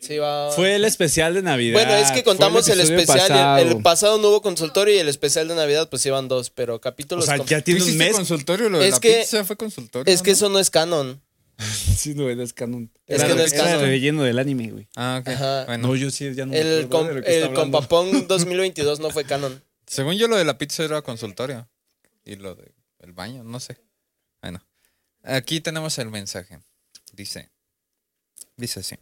[0.00, 0.50] Sí, va.
[0.52, 1.74] Fue el especial de Navidad.
[1.74, 3.18] Bueno, es que contamos el, especial.
[3.18, 3.58] pasado.
[3.58, 6.76] El, el pasado no hubo consultorio y el especial de Navidad, pues iban dos, pero
[6.76, 7.24] O capítulos.
[7.26, 8.12] sea, com- ya ¿Tú tiene un mes.
[8.12, 8.68] consultorio?
[8.68, 10.12] Lo de Es la que- pizza fue consultorio.
[10.12, 10.34] Es que ¿no?
[10.36, 11.20] eso no es canon.
[11.98, 12.90] Sí, no, es canon.
[13.06, 13.80] Es Era que no es era canon.
[13.80, 14.88] el relleno del anime, güey.
[14.94, 15.28] Ah, ok.
[15.30, 15.64] Ajá.
[15.64, 17.44] Bueno, No, yo sí, ya no me El, acuerdo com- de lo que está el
[17.56, 17.60] hablando.
[17.78, 19.62] Compapón 2022 no fue canon.
[19.86, 21.68] según yo lo de la pizza era consultorio.
[22.24, 23.78] Y lo del el baño, no sé.
[24.42, 24.64] Bueno.
[25.24, 26.60] Aquí tenemos el mensaje.
[27.12, 27.50] Dice.
[28.56, 28.96] Dice así.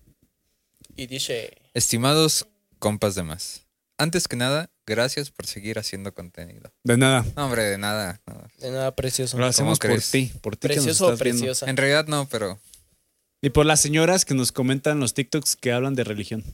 [0.97, 1.57] Y dice.
[1.75, 2.47] Estimados
[2.79, 3.63] compas de más.
[3.99, 6.71] Antes que nada, gracias por seguir haciendo contenido.
[6.85, 7.25] De nada.
[7.37, 8.21] No, hombre, de nada.
[8.27, 8.49] nada.
[8.59, 9.39] De nada, precioso.
[9.39, 11.41] Lo hacemos por ti, por ti que nos Precioso o estás viendo.
[11.41, 11.71] preciosa.
[11.71, 12.59] En realidad no, pero
[13.41, 16.45] Y por las señoras que nos comentan los TikToks que hablan de religión.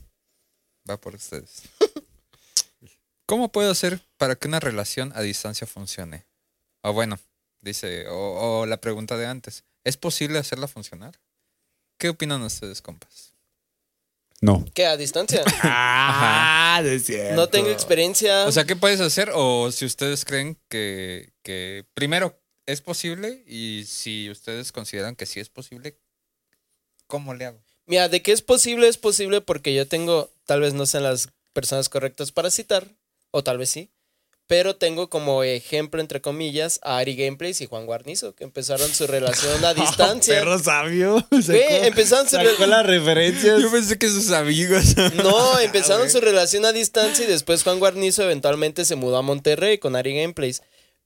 [0.89, 1.63] va por ustedes.
[3.25, 6.25] ¿Cómo puedo hacer para que una relación a distancia funcione?
[6.81, 7.19] O bueno,
[7.61, 11.19] dice, o, o la pregunta de antes, ¿es posible hacerla funcionar?
[11.97, 13.32] ¿Qué opinan ustedes, compas?
[14.43, 14.65] No.
[14.73, 14.85] ¿Qué?
[14.85, 15.41] ¿A distancia?
[15.63, 17.35] Ah, de cierto.
[17.35, 18.45] No tengo experiencia.
[18.45, 19.31] O sea, ¿qué puedes hacer?
[19.33, 25.39] O si ustedes creen que, que primero es posible y si ustedes consideran que sí
[25.39, 25.97] es posible,
[27.07, 27.63] ¿cómo le hago?
[27.85, 31.29] Mira, de que es posible, es posible porque yo tengo, tal vez no sean las
[31.53, 32.87] personas correctas para citar,
[33.31, 33.91] o tal vez sí,
[34.47, 39.07] pero tengo como ejemplo, entre comillas, a Ari Gameplays y Juan Guarnizo, que empezaron su
[39.07, 40.35] relación a distancia.
[40.35, 41.25] Perro sabio.
[41.31, 43.61] Güey, empezaron su Sacó re- las referencias.
[43.61, 44.83] Yo pensé que sus amigos.
[45.23, 49.77] No, empezaron su relación a distancia y después Juan Guarnizo eventualmente se mudó a Monterrey
[49.77, 50.61] con Ari Gameplays.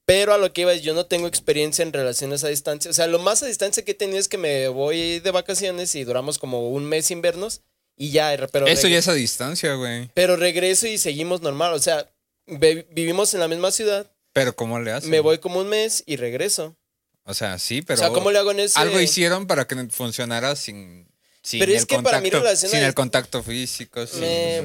[0.06, 2.90] Pero a lo que iba es, yo no tengo experiencia en relaciones a distancia.
[2.90, 5.94] O sea, lo más a distancia que he tenido es que me voy de vacaciones
[5.96, 7.62] y duramos como un mes sin vernos
[7.98, 10.10] y ya, pero Eso ya es a distancia, güey.
[10.14, 11.74] Pero regreso y seguimos normal.
[11.74, 12.10] O sea,
[12.48, 14.10] vivimos en la misma ciudad.
[14.34, 15.10] Pero ¿cómo le hacen?
[15.10, 16.76] Me voy como un mes y regreso.
[17.24, 18.00] O sea, sí, pero.
[18.00, 18.80] o sea, ¿cómo le hago en ese?
[18.80, 21.08] Algo hicieron para que funcionara sin.
[21.42, 24.06] sin Pero es el que para mí contacto- relación a Sin el contacto físico.
[24.08, 24.64] sin- Me-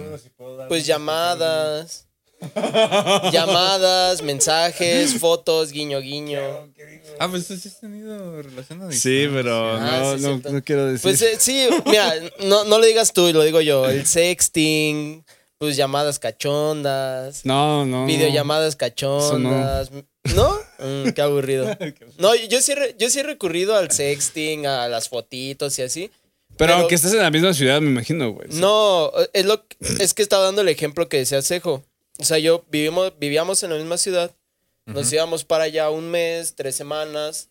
[0.68, 2.07] pues llamadas.
[3.33, 6.40] llamadas, mensajes, fotos, guiño, guiño.
[7.21, 10.87] Ah, pues tú sí has tenido relación a Sí, pero Ah, no, sí, no, quiero
[10.87, 11.03] decir.
[11.03, 13.88] Pues eh, sí, mira, no, no lo digas tú, lo digo yo.
[13.88, 15.25] El sexting,
[15.62, 18.05] pues llamadas cachondas, no, no.
[18.05, 19.92] videollamadas cachondas.
[20.35, 20.59] ¿No?
[20.81, 21.70] Mm, qué aburrido.
[22.18, 26.11] No, yo sí, yo sí he recurrido al sexting, a las fotitos y así.
[26.48, 28.48] Pero, pero- aunque estés en la misma ciudad, me imagino, güey.
[28.55, 29.64] No, es lo
[30.01, 31.85] es que estaba dando el ejemplo que decía Cejo.
[32.18, 34.35] O sea, yo vivimos, vivíamos en la misma ciudad.
[34.87, 37.51] Nos íbamos para allá un mes, tres semanas.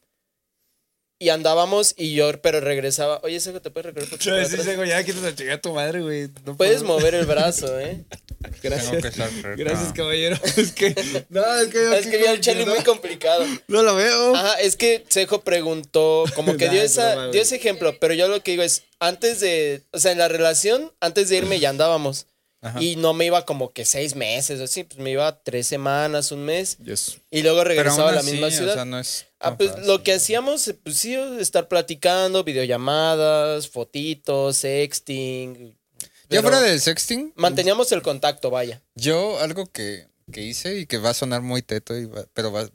[1.21, 3.19] Y andábamos y yo, pero regresaba.
[3.21, 4.17] Oye, Cejo, ¿te puedes regresar?
[4.17, 6.29] Yo decía, güey, ya quieres a chingar a tu madre, güey.
[6.47, 6.97] No Puedes puedo.
[6.97, 8.03] mover el brazo, ¿eh?
[8.41, 9.01] Tengo Gracias.
[9.03, 9.55] que estar cerca.
[9.55, 10.35] Gracias, caballero.
[10.57, 10.95] Es que.
[11.29, 11.93] No, es que yo.
[11.93, 13.45] Es que vi al Charlie muy complicado.
[13.67, 14.35] No lo veo.
[14.35, 18.27] Ajá, es que Cejo preguntó, como que dio, esa, broma, dio ese ejemplo, pero yo
[18.27, 21.69] lo que digo es, antes de, o sea, en la relación, antes de irme ya
[21.69, 22.25] andábamos.
[22.63, 22.81] Ajá.
[22.81, 26.31] Y no me iba como que seis meses o así, pues me iba tres semanas,
[26.31, 26.77] un mes.
[26.77, 27.17] Yes.
[27.31, 28.73] Y luego Pero regresaba a la así, misma o ciudad.
[28.75, 29.25] sea, no es.
[29.39, 29.87] ah, pues fácil.
[29.87, 35.75] lo que hacíamos, eh, pues sí, estar platicando, videollamadas, fotitos, sexting.
[35.99, 38.81] Ya pero fuera del sexting, Manteníamos el contacto, vaya.
[38.95, 42.51] yo algo que, que hice y que va a sonar muy teto, y va- pero
[42.51, 42.69] va,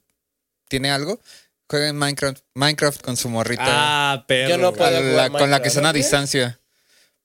[0.69, 1.21] tiene algo.
[1.71, 3.65] Jueguen Minecraft, Minecraft con su morrita.
[3.67, 4.51] Ah, perro.
[4.51, 6.61] Yo no puedo- la- con la que son a distancia.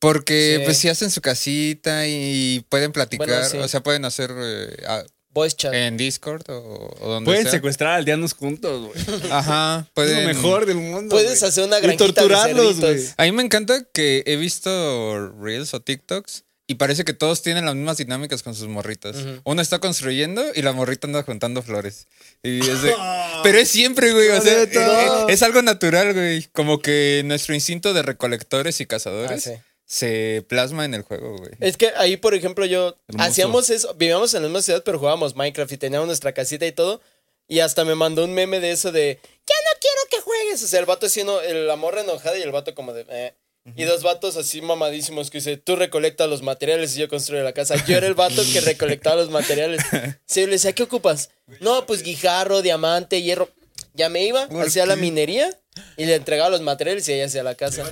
[0.02, 0.66] Porque Sí.
[0.66, 3.58] pues si hacen su casita y pueden platicar, Bueno, sí.
[3.58, 5.74] o sea, pueden hacer eh, a- Voice chat.
[5.74, 7.52] en Discord o, o donde Pueden sea.
[7.52, 8.96] secuestrar aldeanos juntos, güey.
[9.32, 10.24] Ajá, Es pueden.
[10.28, 11.16] lo mejor del mundo.
[11.16, 13.06] Puedes hacer una Y granjita torturarlos, de güey.
[13.16, 17.66] A mí me encanta que he visto Reels o TikToks y parece que todos tienen
[17.66, 19.16] las mismas dinámicas con sus morritas.
[19.46, 22.08] Uno está construyendo y la morrita anda juntando flores.
[22.44, 22.94] Y es de-
[23.44, 24.30] Pero es siempre, güey.
[24.30, 26.48] O sea, eh, es algo natural, güey.
[26.52, 29.52] Como que nuestro instinto de recolectores y Ah, cazadores sí.
[29.92, 31.52] Se plasma en el juego, güey.
[31.60, 33.30] Es que ahí, por ejemplo, yo Hermoso.
[33.30, 36.72] hacíamos eso, vivíamos en la misma ciudad, pero jugábamos Minecraft y teníamos nuestra casita y
[36.72, 37.02] todo.
[37.50, 40.64] Y hasta me mandó un meme de eso de, ya no quiero que juegues.
[40.64, 43.34] O sea, el vato haciendo, el, la morra enojada y el vato como de, eh.
[43.76, 47.52] Y dos vatos así mamadísimos que dice, tú recolectas los materiales y yo construyo la
[47.52, 47.76] casa.
[47.86, 49.84] Yo era el vato que recolectaba los materiales.
[50.26, 51.32] Sí, le decía, ¿qué ocupas?
[51.60, 53.50] No, pues guijarro, diamante, hierro.
[53.94, 55.50] Ya me iba, ¿Por hacía la minería
[55.98, 57.84] y le entregaba los materiales y ella hacía la casa.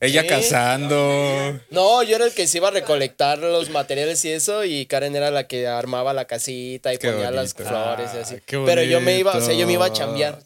[0.00, 0.28] Ella Sí.
[0.28, 1.60] cazando.
[1.70, 5.14] No, yo era el que se iba a recolectar los materiales y eso, y Karen
[5.14, 8.36] era la que armaba la casita y Qué ponía las flores y Ah, así.
[8.46, 10.38] qué Pero yo me iba, o sea, yo me iba a chambear.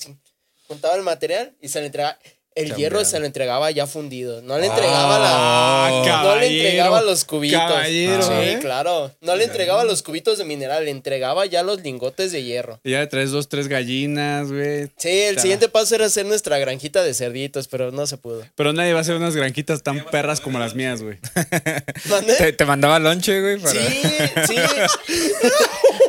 [0.66, 2.18] Juntaba el material y se le entregaba.
[2.58, 4.42] El hierro se lo entregaba ya fundido.
[4.42, 5.28] No le entregaba la.
[5.30, 7.60] Ah, No le entregaba los cubitos.
[7.60, 8.58] Caballero, sí, ¿eh?
[8.60, 9.12] claro.
[9.20, 12.80] No le entregaba los cubitos de mineral, le entregaba ya los lingotes de hierro.
[12.84, 14.88] Y ya traes dos, tres gallinas, güey.
[14.96, 18.44] Sí, el siguiente paso era hacer nuestra granjita de cerditos, pero no se pudo.
[18.54, 21.18] Pero nadie va a hacer unas granjitas tan perras como las mías, güey.
[22.38, 23.58] Te, te mandaba lonche, güey.
[23.58, 23.72] Para...
[23.80, 24.02] Sí,
[24.46, 24.56] sí.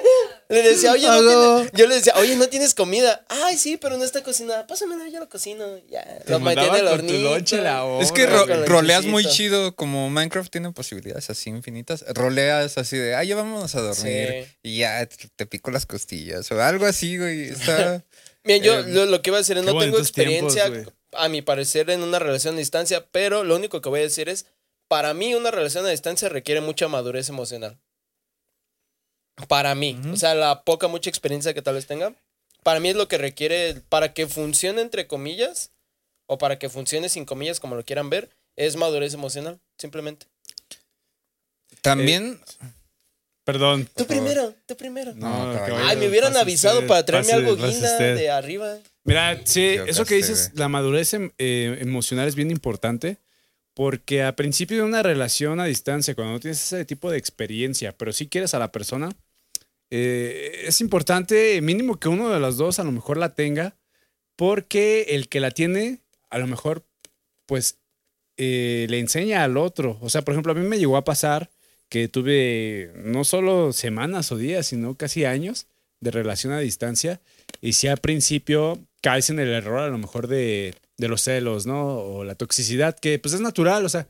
[0.51, 1.19] Le decía, oye, no
[1.61, 3.23] tiene- yo le decía, oye, no tienes comida.
[3.29, 4.65] Ay, sí, pero no está cocinada.
[4.65, 5.63] Pásamela, yo lo cocino.
[5.89, 7.19] Ya, Te lo metí en mandaba el hornito.
[7.19, 12.03] lonche la hora, Es que ro- roleas muy chido, como Minecraft tiene posibilidades así infinitas.
[12.15, 14.47] Roleas así de, ah, ya vamos a dormir.
[14.47, 14.51] Sí.
[14.63, 17.49] Y ya te, pico las costillas o algo así, güey.
[17.49, 18.03] Está...
[18.43, 20.71] Bien, yo Eh, lo, lo que iba a decir es, no tengo tiempos, experiencia,
[21.13, 24.29] a mi parecer, en una relación a distancia, pero lo único que voy a decir
[24.29, 24.47] es,
[24.87, 27.77] para mí una relación a distancia requiere mucha madurez emocional.
[29.47, 32.13] Para mí, o sea, la poca, mucha experiencia que tal vez tenga,
[32.63, 35.71] para mí es lo que requiere, para que funcione entre comillas,
[36.27, 40.25] o para que funcione sin comillas, como lo quieran ver, es madurez emocional, simplemente.
[41.81, 42.39] También,
[43.45, 43.85] Perdón.
[43.95, 44.07] Tú favor.
[44.07, 45.13] primero, tú primero.
[45.15, 45.77] No, caballero.
[45.87, 48.15] Ay, me hubieran avisado usted, para traerme pase- algo guinda usted.
[48.15, 48.77] de arriba.
[49.05, 50.59] Mira, sí, Yo eso que dices, güey.
[50.59, 53.17] la madurez em- eh, emocional es bien importante
[53.73, 57.93] Porque a principio de una relación a distancia, cuando no tienes ese tipo de experiencia,
[57.97, 59.09] pero sí quieres a la persona,
[59.91, 63.75] eh, es importante mínimo que uno de los dos a lo mejor la tenga,
[64.35, 66.85] porque el que la tiene, a lo mejor,
[67.45, 67.77] pues,
[68.37, 69.97] eh, le enseña al otro.
[70.01, 71.49] O sea, por ejemplo, a mí me llegó a pasar
[71.89, 75.67] que tuve no solo semanas o días, sino casi años
[75.99, 77.19] de relación a distancia.
[77.61, 81.65] Y si al principio caes en el error a lo mejor de, de los celos,
[81.65, 81.97] ¿no?
[81.97, 84.07] O la toxicidad, que pues es natural, o sea,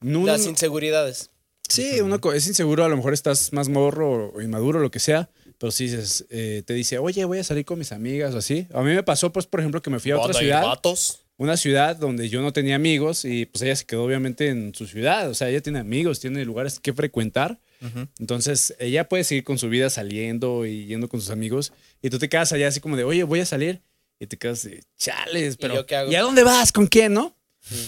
[0.00, 1.30] no, Las inseguridades.
[1.70, 5.30] Sí, uno es inseguro, a lo mejor estás más morro o inmaduro, lo que sea,
[5.58, 8.66] pero si dices, eh, te dice, oye, voy a salir con mis amigas o así.
[8.72, 11.20] A mí me pasó, pues, por ejemplo, que me fui a otra y ciudad, vatos.
[11.36, 14.86] una ciudad donde yo no tenía amigos y pues ella se quedó obviamente en su
[14.86, 17.58] ciudad, o sea, ella tiene amigos, tiene lugares que frecuentar.
[18.18, 22.18] Entonces, ella puede seguir con su vida saliendo y yendo con sus amigos y tú
[22.18, 23.80] te quedas allá así como de, oye, voy a salir
[24.18, 26.12] y te quedas de, chales, pero yo qué hago?
[26.12, 26.72] ¿y a dónde vas?
[26.72, 27.34] ¿Con quién, no?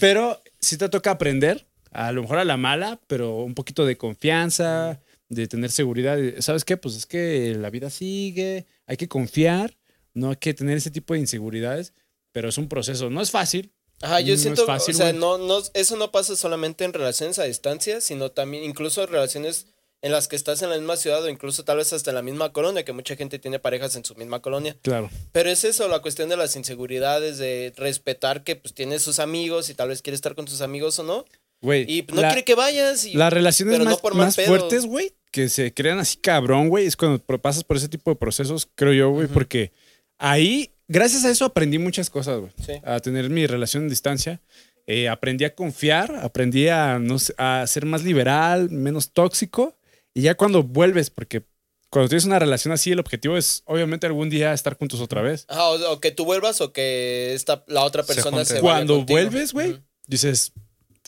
[0.01, 3.97] Pero sí te toca aprender, a lo mejor a la mala, pero un poquito de
[3.97, 6.19] confianza, de tener seguridad.
[6.41, 6.77] ¿Sabes qué?
[6.77, 9.77] Pues es que la vida sigue, hay que confiar,
[10.15, 11.95] no hay que tener ese tipo de inseguridades,
[12.33, 13.11] pero es un proceso.
[13.11, 13.73] No es fácil.
[14.01, 17.39] Ajá, yo No siento, fácil, o sea, no, no, eso no pasa solamente en relaciones
[17.39, 19.69] a distancia, sino también incluso relaciones
[20.03, 22.23] en las que estás en la misma ciudad o incluso tal vez hasta en la
[22.23, 24.77] misma colonia, que mucha gente tiene parejas en su misma colonia.
[24.83, 25.09] Claro.
[25.31, 29.71] Pero es eso, la cuestión de las inseguridades, de respetar que pues tiene sus amigos
[29.71, 31.25] y tal vez quiere estar con sus amigos o no.
[31.63, 31.85] Güey.
[31.89, 33.05] Y no la- quiere que vayas.
[33.07, 36.69] Y, Las relaciones pero no más, por más fuertes, güey, que se crean así cabrón,
[36.69, 39.73] güey, es cuando pasas por ese tipo de procesos, creo yo, güey, porque
[40.19, 42.53] ahí, gracias a eso aprendí muchas cosas, güey.
[42.65, 42.73] Sí.
[42.85, 44.41] A tener mi relación en distancia.
[44.87, 49.77] Eh, aprendí a confiar, aprendí a, no a ser más liberal, menos tóxico.
[50.13, 51.45] Y ya cuando vuelves, porque
[51.89, 55.45] cuando tienes una relación así, el objetivo es obviamente algún día estar juntos otra vez.
[55.49, 58.61] Ajá, o, o que tú vuelvas o que esta, la otra Se persona se, vaya
[58.63, 59.17] Cuando contigo.
[59.21, 59.81] vuelves, güey, Ujú.
[60.09, 60.53] dices,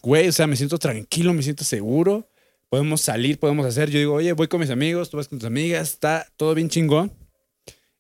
[0.04, 2.28] güey, o sea, me siento tranquilo, me siento seguro,
[2.68, 3.90] podemos salir, podemos hacer.
[3.90, 6.68] Yo digo, oye, voy con mis amigos, tú vas con tus amigas, está todo bien
[6.68, 7.12] chingón.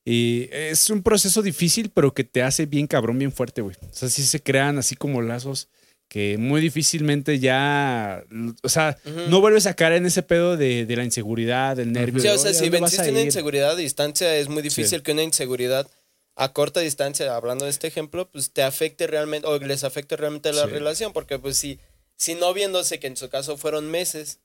[0.04, 3.74] Y es un proceso difícil, pero que te hace bien cabrón, bien fuerte, güey.
[3.90, 5.68] O sea, sí se crean así como lazos
[6.08, 8.22] que muy difícilmente ya,
[8.62, 9.20] o sea, Ujú.
[9.30, 12.20] no vuelves a caer en ese pedo de, de la inseguridad, del nervio.
[12.20, 13.26] Sí, o sea, "Oye, ¿a si venciste una ir?".
[13.26, 15.88] inseguridad a distancia, es muy difícil que una inseguridad
[16.36, 20.52] a corta distancia, hablando de este ejemplo, pues te afecte realmente, o les afecte realmente
[20.52, 20.70] la Sí.
[20.72, 21.78] relación, porque pues si,
[22.16, 24.38] si no viéndose, que en su caso fueron meses,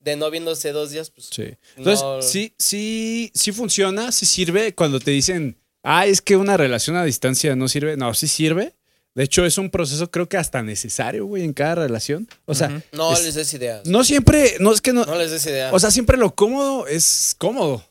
[0.00, 1.44] de no viéndose dos días, pues Sí.
[1.76, 2.22] Entonces, No.
[2.22, 7.04] sí, sí, sí funciona, sí sirve cuando te dicen, ah, es que una relación a
[7.04, 7.96] distancia no sirve.
[7.96, 8.74] No, sí sirve.
[9.14, 12.26] De hecho, es un proceso creo que hasta necesario, güey, en cada relación.
[12.46, 13.84] O sea, no es- les des ideas.
[13.86, 15.72] no siempre, no es que no, No les des ideas.
[15.72, 17.84] o sea, siempre lo cómodo es cómodo.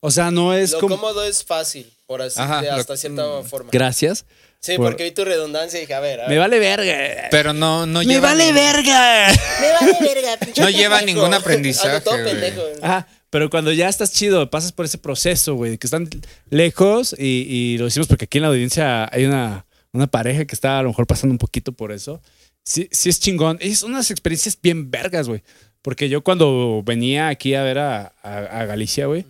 [0.00, 3.42] O sea, no es lo cómodo es fácil, por así, Ajá, de lo- hasta cierta
[3.42, 3.70] forma.
[3.72, 4.26] Gracias.
[4.66, 6.38] Sí, por- porque vi tu redundancia y dije, a ver, a Me ver.
[6.40, 7.28] vale verga.
[7.30, 9.28] Pero no, no Me lleva vale verga.
[9.60, 11.18] Me vale verga, pinche No lleva pendejo.
[11.18, 12.30] ningún aprendizaje, Ando todo güey.
[12.32, 12.62] pendejo.
[12.82, 16.08] Ajá, pero cuando ya estás chido, pasas por ese proceso, güey, de que están
[16.50, 20.54] lejos y, y lo decimos porque aquí en la audiencia hay una, una pareja que
[20.54, 22.20] está a lo mejor pasando un poquito por eso.
[22.64, 23.58] Sí, sí es chingón.
[23.60, 25.42] Es unas experiencias bien vergas, güey.
[25.82, 29.24] Porque yo cuando venía aquí a ver a, a- a Galicia, güey,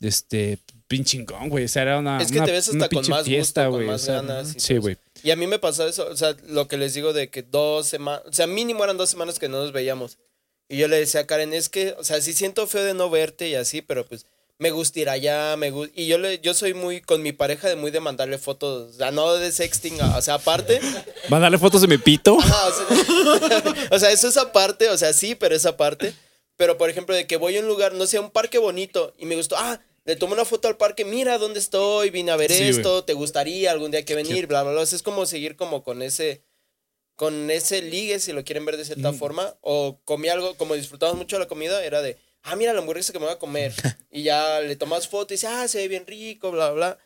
[0.00, 0.58] este,
[0.90, 1.64] bien chingón, güey.
[1.64, 3.86] O sea, era una, Es que una- te ves hasta con más fiesta, gusto, con
[3.86, 4.98] más O sea, ganas y sí, güey.
[5.22, 7.86] Y a mí me pasó eso, o sea, lo que les digo de que dos
[7.86, 10.18] semanas, o sea, mínimo eran dos semanas que no nos veíamos.
[10.68, 13.08] Y yo le decía a Karen, es que, o sea, sí siento feo de no
[13.10, 14.26] verte y así, pero pues
[14.58, 17.68] me gusta ir allá, me gu- Y yo le, yo soy muy, con mi pareja,
[17.68, 20.80] de muy de mandarle fotos, o sea, no de sexting, o sea, aparte.
[21.28, 22.38] ¿Van a darle fotos de mi pito?
[22.38, 26.14] Ajá, o, sea, o sea, eso es aparte, o sea, sí, pero esa parte.
[26.56, 29.14] Pero, por ejemplo, de que voy a un lugar, no sé, a un parque bonito,
[29.18, 32.36] y me gustó, ah, le tomo una foto al parque, mira dónde estoy, vine a
[32.36, 34.80] ver Sí, esto, te gustaría algún día que venir, bla, bla, bla.
[34.80, 36.42] O sea, es como seguir como con ese,
[37.14, 41.16] con ese ligue, si lo quieren ver de cierta forma, o comí algo, como disfrutamos
[41.16, 43.72] mucho de la comida, era de, ah, mira la hamburguesa que me voy a comer,
[44.10, 46.98] y ya le tomas foto y dices, ah, se ve bien rico, bla, bla.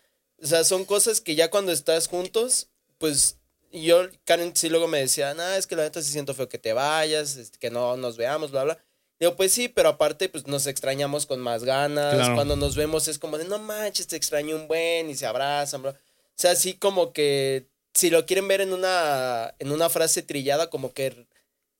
[0.42, 3.36] O sea, son cosas que ya cuando estás juntos, pues
[3.70, 6.58] yo, Karen sí luego me decía, no, es que la neta sí siento feo que
[6.58, 8.84] te vayas, este, que no nos veamos, bla, bla.
[9.20, 12.14] Digo, pues sí, pero aparte, pues nos extrañamos con más ganas.
[12.14, 12.35] Claro.
[12.35, 15.83] Cuando nos vemos es como de, no manches, te extraño un buen y se abrazan,
[15.83, 15.90] bla.
[15.92, 15.96] O
[16.37, 20.92] sea, así como que, si lo quieren ver en una, en una frase trillada, como
[20.92, 21.27] que,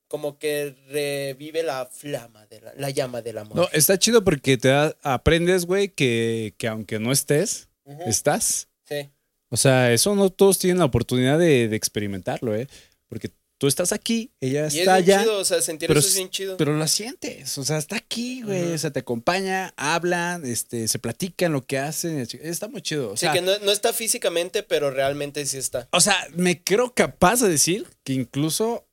[0.07, 3.57] como que revive la flama, de la, la llama del amor.
[3.57, 7.69] No, está chido porque te da- aprendes, güey, que, que aunque no estés,
[8.07, 8.69] estás.
[8.89, 9.11] Sí.
[9.51, 12.69] O sea, eso no todos tienen la oportunidad de, de experimentarlo, ¿eh?
[13.09, 16.01] Porque tú estás aquí, ella Y es está bien allá, chido, o sea, sentir pero
[16.01, 16.57] eso es bien chido.
[16.57, 17.57] pero la sientes.
[17.59, 18.73] O sea, está aquí, güey.
[18.73, 22.19] O sea, te acompaña, hablan, este, se platican lo que hacen.
[22.43, 23.13] Está muy chido.
[23.13, 25.89] O sí, sea, que no, no está físicamente, pero realmente sí está.
[25.93, 28.87] o sea, me creo capaz de decir que incluso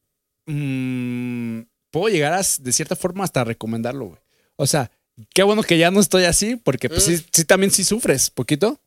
[0.46, 4.20] mm, puedo llegar a, de cierta forma hasta recomendarlo, güey.
[4.56, 4.92] O sea,
[5.34, 7.12] qué bueno que ya no estoy así, porque pues Mm.
[7.18, 8.80] sí, sí también sí sufres poquito,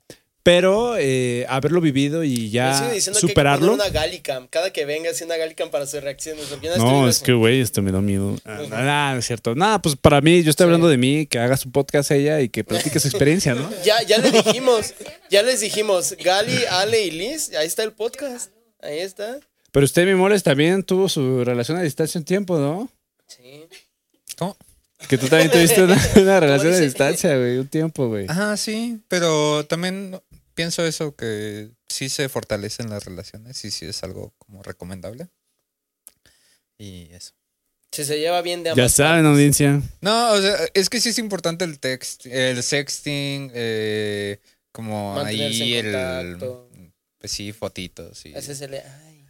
[0.45, 3.73] pero eh, haberlo vivido y ya que que superarlo.
[3.73, 4.47] poner una Gallicam.
[4.47, 6.45] Cada que venga, así una Gallicam para sus reacciones.
[6.77, 8.37] No, es que, güey, esto me da miedo.
[8.45, 9.55] Ah, Nada, no es cierto.
[9.55, 12.51] Nada, pues para mí, yo estoy hablando de mí, que haga su podcast ella y
[12.51, 13.69] que platique su experiencia, ¿no?
[13.85, 14.93] Ya, ya le dijimos,
[15.31, 18.51] ya les dijimos, Gali, Ale y Liz, ahí está el podcast.
[18.83, 19.41] Ahí está.
[19.73, 22.91] Pero usted, mi moles, también tuvo su relación a distancia un tiempo, ¿no?
[23.27, 23.65] Sí.
[24.37, 24.59] ¿Cómo?
[25.09, 28.27] Que tú también tuviste una, una relación a distancia, güey, un tiempo, güey.
[28.29, 30.21] Ajá, sí, pero también
[30.55, 35.29] pienso eso, que sí se fortalecen las relaciones y sí es algo como recomendable.
[36.79, 37.33] Y eso.
[37.93, 39.31] Si se lleva bien de Ya ambas saben, partes.
[39.37, 39.83] audiencia.
[40.01, 44.41] No, o sea, es que sí es importante el text, el sexting, eh,
[44.73, 45.93] como Mantenerse ahí en el,
[46.39, 46.71] contacto.
[47.19, 48.81] pues sí, fotitos y Ese se le.
[48.81, 49.25] ay.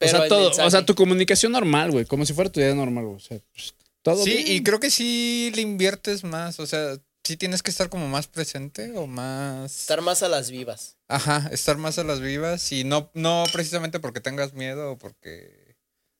[0.00, 2.58] O sea, el todo, mensaje- o sea, tu comunicación normal, güey, como si fuera tu
[2.58, 3.16] día normal, güey.
[3.16, 4.46] O sea, pues, todo Sí, bien.
[4.56, 8.26] y creo que sí le inviertes más, o sea, sí tienes que estar como más
[8.26, 9.80] presente o más...
[9.80, 10.96] Estar más a las vivas.
[11.08, 15.76] Ajá, estar más a las vivas y no, no precisamente porque tengas miedo o porque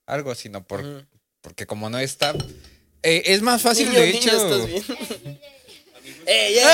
[0.06, 1.06] algo, sino por,
[1.40, 2.34] porque como no está...
[3.02, 4.36] eh, es más fácil, Niño, de niño, hecho...
[4.36, 5.40] ¿estás bien?
[6.26, 6.64] ¡Ey, ey,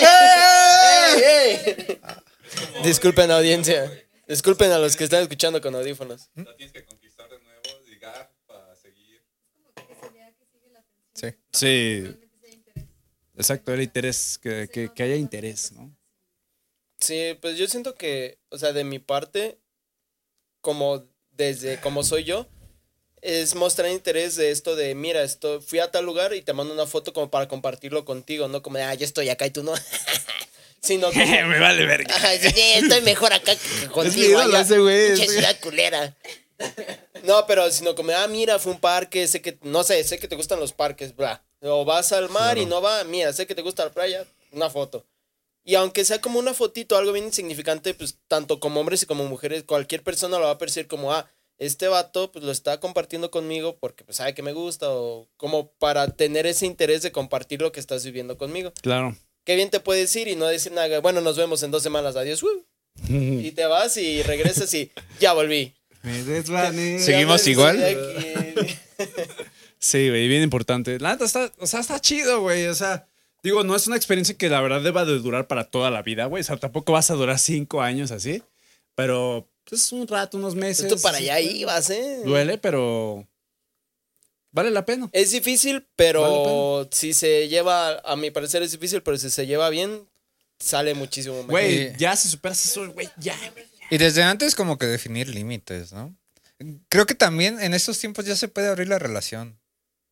[0.00, 1.22] ey, ey,
[1.66, 2.00] ey!
[2.84, 3.90] Disculpen, audiencia.
[4.28, 6.30] Disculpen a los que están escuchando con audífonos.
[6.56, 9.22] tienes que conquistar de nuevo, ligar para seguir.
[11.14, 11.28] Sí.
[11.52, 12.16] Sí.
[13.36, 15.94] Exacto, el interés, que, que, que haya interés, ¿no?
[17.00, 19.58] Sí, pues yo siento que, o sea, de mi parte,
[20.60, 22.46] como desde como soy yo,
[23.20, 26.72] es mostrar interés de esto de, mira, esto, fui a tal lugar y te mando
[26.72, 29.62] una foto como para compartirlo contigo, no como de, ah, yo estoy acá y tú
[29.62, 29.74] no.
[30.80, 32.14] Sino como, Me vale verga.
[32.22, 34.38] Ay, sí, estoy mejor acá que contigo.
[34.38, 36.16] allá, ese güey, pinche ciudad culera.
[37.24, 40.28] No, pero sino como, ah, mira, fue un parque, sé que, no sé, sé que
[40.28, 41.45] te gustan los parques, bla.
[41.60, 44.70] O vas al mar y no va, mira, sé que te gusta la playa, una
[44.70, 45.06] foto.
[45.64, 49.24] Y aunque sea como una fotito, algo bien insignificante, pues tanto como hombres y como
[49.24, 51.28] mujeres, cualquier persona lo va a percibir como, ah,
[51.58, 55.72] este vato pues lo está compartiendo conmigo porque pues sabe que me gusta o como
[55.72, 58.72] para tener ese interés de compartir lo que estás viviendo conmigo.
[58.82, 59.16] Claro.
[59.44, 62.16] Qué bien te puedes ir y no decir nada, bueno, nos vemos en dos semanas,
[62.16, 62.42] adiós.
[62.42, 62.64] uh.
[63.08, 65.74] Y te vas y regresas y ya volví.
[66.02, 66.98] Me.
[67.00, 67.78] ¿Seguimos igual?
[69.86, 70.98] Sí, güey, bien importante.
[70.98, 72.66] La neta está, o sea, está chido, güey.
[72.66, 73.06] O sea,
[73.44, 76.26] digo, no es una experiencia que la verdad deba de durar para toda la vida,
[76.26, 76.40] güey.
[76.40, 78.42] O sea, tampoco vas a durar cinco años así.
[78.96, 80.88] Pero, pues, un rato, unos meses.
[80.88, 82.20] Tú para allá ibas, ¿eh?
[82.24, 83.28] Duele, pero
[84.50, 85.08] vale la pena.
[85.12, 89.46] Es difícil, Vale pero si se lleva, a mi parecer es difícil, pero si se
[89.46, 90.08] lleva bien,
[90.58, 91.50] sale muchísimo mejor.
[91.52, 93.66] Güey, ya si superas eso, güey, ya, güey.
[93.88, 96.12] Y desde antes como que definir límites, ¿no?
[96.88, 99.56] Creo que también en estos tiempos ya se puede abrir la relación.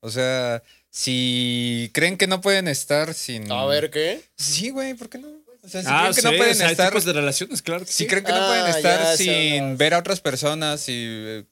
[0.05, 3.51] O sea, si creen que no pueden estar sin...
[3.51, 4.23] A ver, ¿qué?
[4.37, 5.29] Sí, güey, ¿por qué no?
[5.63, 6.89] O sea, si Ah, creen que sí, no pueden o sea, hay estar...
[6.91, 8.07] tipos de relaciones, claro que Si sí.
[8.07, 11.47] creen que no Ah, pueden estar ya sin ver a otras personas y,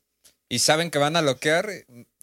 [0.50, 1.70] y saben que van a loquear,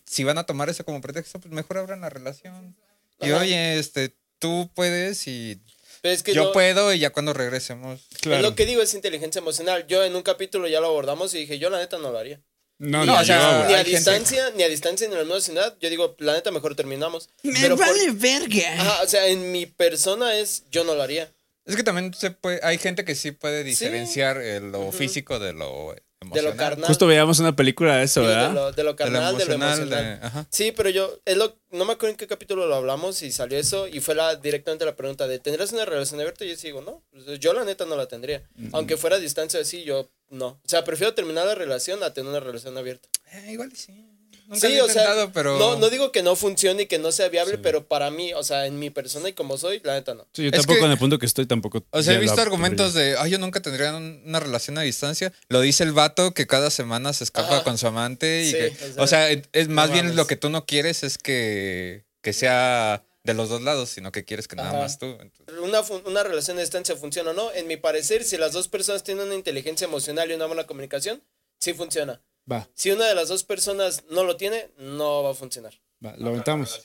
[0.06, 2.76] si van a tomar eso como pretexto, pues mejor abran la relación.
[3.20, 3.42] Y Ajá.
[3.42, 5.60] oye, este, tú puedes y
[6.02, 8.02] Pero es que yo no- puedo y ya cuando regresemos.
[8.22, 9.88] Es lo que digo, es inteligencia emocional.
[9.88, 12.40] Yo en un capítulo ya lo abordamos y dije, yo la neta no lo haría.
[12.80, 15.78] No, no, o sea, ni a distancia, ni a distancia, ni en la misma ciudad.
[15.82, 17.30] Yo digo, la neta mejor terminamos.
[17.44, 18.74] Pero por- verga.
[18.82, 21.30] Ajá, o sea, en mi persona es, yo no lo haría.
[21.66, 25.54] Es que también se puede, hay gente que sí puede diferenciar eh, lo físico de
[25.54, 26.56] lo emocional.
[26.58, 26.88] carnal.
[26.88, 28.54] Justo veíamos una película de eso, Sí, de, ¿verdad?
[28.54, 30.20] lo, de lo De lo carnal, de lo emocional, emocional.
[30.20, 30.48] de- ajá.
[30.50, 33.58] Sí, pero yo, es lo, no me acuerdo en qué capítulo lo hablamos y salió
[33.58, 36.46] eso y fue la, directamente la pregunta de, ¿tendrías una relación abierta?
[36.46, 38.44] Y yo sí digo, no, pues, yo la neta no la tendría.
[38.74, 40.48] Aunque fuera a distancia así, yo no.
[40.48, 43.08] O sea, prefiero terminar la relación a tener una relación abierta.
[43.32, 44.06] Eh, igual sí.
[44.50, 45.60] Nunca sí, lo he o sea, pero...
[45.60, 48.44] no, no digo que no funcione y que no sea viable, pero para mí, o
[48.44, 50.28] sea, en mi persona y como soy, la neta no.
[50.34, 51.86] Sí, yo Es tampoco que- en el punto que estoy tampoco.
[51.92, 55.32] O sea, he visto argumentos de, ay, yo nunca tendría un- una relación a distancia.
[55.50, 57.64] Lo dice el vato que cada semana se escapa Ajá.
[57.64, 60.16] con su amante y Sí, que, o o sea, es- es más bien mames.
[60.18, 64.26] lo que tú no quieres es que, que sea de los dos lados, sino que
[64.26, 64.80] quieres que nada Ajá.
[64.80, 65.06] más tú.
[65.06, 67.52] Entonces, Una, una relación a distancia funciona o no.
[67.54, 71.22] En mi parecer, si las dos personas tienen una inteligencia emocional y una buena comunicación,
[71.60, 72.22] sí funciona.
[72.52, 75.74] Va, Si una de las dos personas no lo tiene, no va a funcionar.
[76.04, 76.82] va, lo aventamos.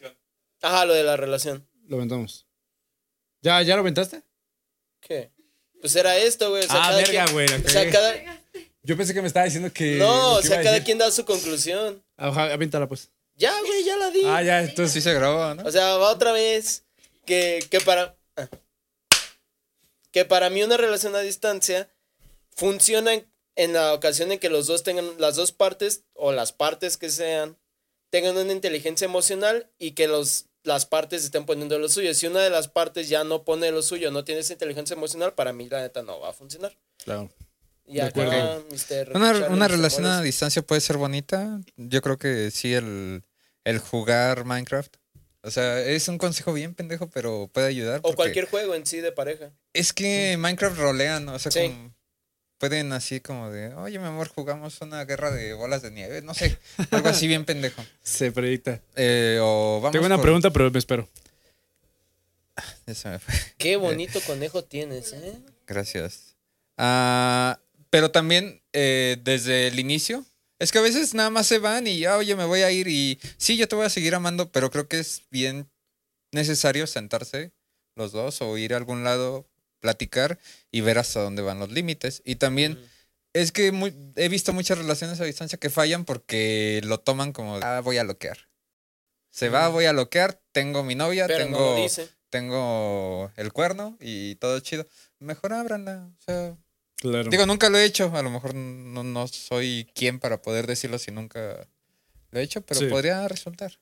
[0.61, 1.67] Ajá, lo de la relación.
[1.89, 2.47] Lo aventamos.
[3.41, 4.23] ¿Ya, ¿Ya lo aventaste?
[5.01, 5.31] ¿Qué?
[5.81, 6.65] Pues era esto, güey.
[6.65, 8.15] O sea, Ah, verga, güey, O sea, cada...
[8.83, 9.97] Yo pensé que me estaba diciendo que.
[9.97, 10.85] No, o sea, cada decir.
[10.85, 12.03] quien da su conclusión.
[12.19, 13.11] Ajá, aviéntala, pues.
[13.35, 14.23] Ya, güey, ya la di.
[14.27, 14.93] Ah, ya, entonces.
[14.93, 15.63] sí se grabó, ¿no?
[15.67, 16.85] O sea, va otra vez.
[17.25, 18.15] Que, que para.
[18.37, 18.47] ah.
[20.11, 21.91] Que para mí una relación a distancia
[22.55, 23.27] funciona en-
[23.57, 27.11] en la ocasión en que los dos tengan, las dos partes o las partes que
[27.11, 27.57] sean,
[28.11, 32.15] tengan una inteligencia emocional y que los, las partes estén poniendo lo suyo.
[32.15, 35.35] Si una de las partes ya no pone lo suyo, no tiene esa inteligencia emocional,
[35.35, 36.77] para mí la neta no va a funcionar.
[37.05, 37.31] Claro.
[37.87, 38.61] Y acá.
[38.71, 39.13] Mr.
[39.15, 41.61] Una, una relación a distancia puede ser bonita.
[41.77, 43.23] Yo creo que sí, el,
[43.65, 44.97] el jugar Minecraft.
[45.43, 48.01] O sea, es un consejo bien pendejo, pero puede ayudar.
[48.03, 49.53] O cualquier juego en sí de pareja.
[49.75, 51.61] Es que Minecraft rolean, o sea, Sí.
[51.69, 51.95] como-
[52.65, 56.23] pueden así como de, oye, mi amor, jugamos una guerra de bolas de nieve.
[56.23, 56.57] No sé,
[56.93, 57.85] algo así bien pendejo.
[58.03, 58.81] Se proyecta.
[58.97, 61.07] Eh, o vamos Tengo una por- pregunta, pero me espero.
[62.87, 63.35] Ya se me fue.
[63.59, 65.39] Qué bonito conejo tienes, ¿eh?
[65.67, 66.37] Gracias.
[66.79, 67.61] Ah,
[67.91, 70.25] pero también eh, desde el inicio.
[70.59, 72.89] Es que a veces nada más se van y ya, oye, me voy a ir
[72.89, 75.69] y sí, yo te voy a seguir amando, pero creo que es bien
[76.33, 77.53] necesario sentarse
[77.95, 79.47] los dos o ir a algún lado,
[79.89, 80.39] platicar
[80.73, 82.23] y ver hasta dónde van los límites.
[82.25, 82.81] Y también
[83.35, 87.57] es que muy- he visto muchas relaciones a distancia que fallan porque lo toman como,
[87.63, 88.39] ah, voy a loquear.
[89.31, 92.09] Se va, voy a loquear, tengo mi novia, Pero tengo no lo dice.
[92.31, 94.87] tengo el cuerno y todo chido.
[95.19, 96.09] Mejor ábranla.
[96.19, 96.57] O sea,
[96.97, 97.29] Claro.
[97.29, 98.11] digo, nunca lo he hecho.
[98.17, 101.69] A lo mejor no, no soy quien para poder decirlo si nunca
[102.31, 102.87] lo he hecho, pero Sí.
[102.87, 103.79] podría resultar.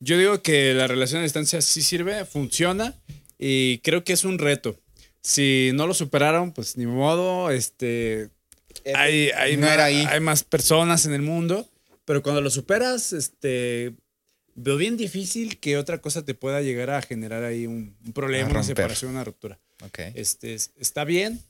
[0.00, 2.94] Yo digo que la relación a distancia sí sirve, funciona
[3.38, 4.78] y creo que es un reto.
[5.26, 8.30] Si no lo superaron, pues ni modo, este,
[8.94, 10.04] hay, hay, No más, era ahí.
[10.08, 11.68] hay más personas en el mundo,
[12.04, 13.92] pero cuando lo superas, este,
[14.54, 18.50] veo bien difícil que otra cosa te pueda llegar a generar ahí un, un problema,
[18.50, 19.58] una separación, una ruptura.
[19.84, 19.98] Ok.
[20.14, 21.40] Este, es- está bien,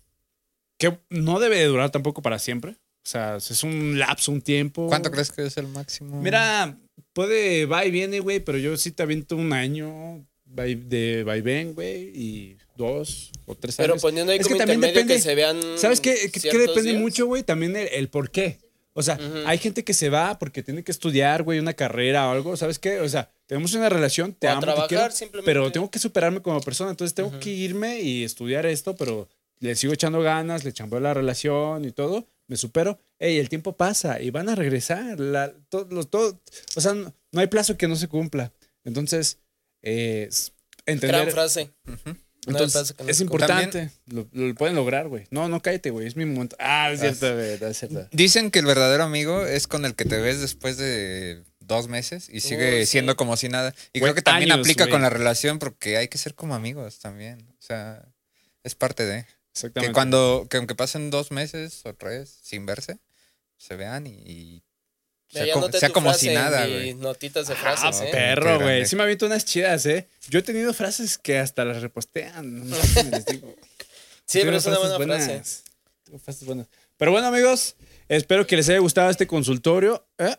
[0.78, 2.72] que no debe de durar tampoco para siempre.
[2.72, 4.88] O sea, es un lapso, un tiempo.
[4.88, 6.20] ¿Cuánto crees que es el máximo?
[6.22, 6.78] Mira,
[7.12, 10.26] puede va y viene, güey, pero yo sí te aviento un año
[10.58, 14.02] va y- de vaivén, güey, y dos o tres Pero años.
[14.02, 15.14] poniendo ahí Es que como también intermedio depende.
[15.16, 15.78] que se vean.
[15.78, 16.14] ¿Sabes qué?
[16.16, 17.00] Que, que ciertos depende días.
[17.02, 18.58] mucho, güey, también el, el por qué.
[18.98, 22.32] O sea, hay gente que se va porque tiene que estudiar, güey, una carrera o
[22.32, 22.56] algo.
[22.56, 23.00] ¿Sabes qué?
[23.00, 25.44] O sea, tenemos una relación, te O amo, te trabajar, quiero, simplemente.
[25.50, 26.90] pero tengo que superarme como persona.
[26.90, 29.28] Entonces tengo que irme y estudiar esto, pero
[29.58, 32.98] le sigo echando ganas, le chambeo la relación y todo, me supero.
[33.18, 35.20] Ey, el tiempo pasa y van a regresar.
[35.20, 36.40] La, todo, lo- todo-
[36.74, 38.50] o sea, no, no hay plazo que no se cumpla.
[38.84, 39.38] Entonces,
[39.82, 40.30] eh,
[40.86, 41.10] entender.
[41.20, 41.70] Gran frase.
[41.86, 42.14] Hay
[42.46, 43.90] Entonces, no es importante.
[44.06, 45.26] Lo, lo pueden lograr, güey.
[45.30, 46.06] No, no cállate, güey.
[46.06, 46.56] Es mi momento.
[46.58, 47.58] Ah, es cierto, güey.
[47.60, 48.08] no Es cierto.
[48.12, 52.28] Dicen que el verdadero amigo es con el que te ves después de dos meses
[52.30, 52.92] y sigue sí.
[52.92, 53.74] siendo como si nada.
[53.92, 54.92] Y Güey, creo que también años, aplica güey.
[54.92, 57.46] con la relación porque hay que ser como amigos también.
[57.58, 58.04] O sea,
[58.62, 59.26] es parte de...
[59.52, 59.90] Exactamente.
[59.90, 62.98] Que cuando, que aunque pasen dos meses o tres sin verse,
[63.56, 64.62] se vean y,
[65.44, 66.94] sea, como, sea frase si nada, güey.
[66.94, 68.08] notitas de Ah, frases, ¿eh?
[68.10, 68.86] perro, güey.
[68.86, 70.08] Sí me aviento unas chidas, ¿eh?
[70.28, 72.68] Yo he tenido frases que hasta las repostean.
[72.68, 73.54] No sé cómo les digo.
[74.24, 75.26] Sí, pero es una buena frase.
[75.26, 75.64] buenas.
[76.04, 76.66] Tengo frases buenas.
[76.96, 77.76] Pero bueno, amigos,
[78.08, 80.06] espero que les haya gustado este consultorio.
[80.18, 80.34] ¿Eh?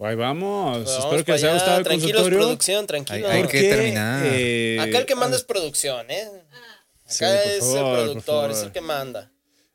[0.00, 0.78] Ahí vamos.
[0.82, 2.38] Pues espero que les haya gustado el Tranquilos, consultorio.
[2.40, 3.30] producción, tranquilos.
[3.30, 4.22] Hay- hay que terminar.
[4.26, 6.28] eh, Acá el que manda es producción, ¿eh?
[7.06, 9.30] Acá es favor, el productor, es el que manda.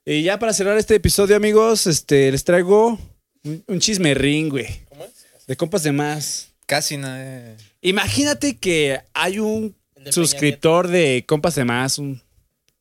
[0.09, 2.97] Y ya para cerrar este episodio, amigos, este, les traigo
[3.43, 4.65] un, un chismerrín, güey.
[4.87, 5.27] ¿Cómo es?
[5.45, 6.53] De compas de más.
[6.65, 7.09] Casi no.
[7.09, 7.57] eh.
[7.81, 9.75] Imagínate que hay un
[10.09, 12.21] suscriptor de compas de más, un,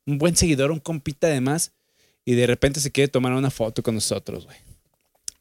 [0.07, 1.73] un buen seguidor, un compita de más,
[2.25, 4.59] y de repente se quiere tomar una foto con nosotros, güey.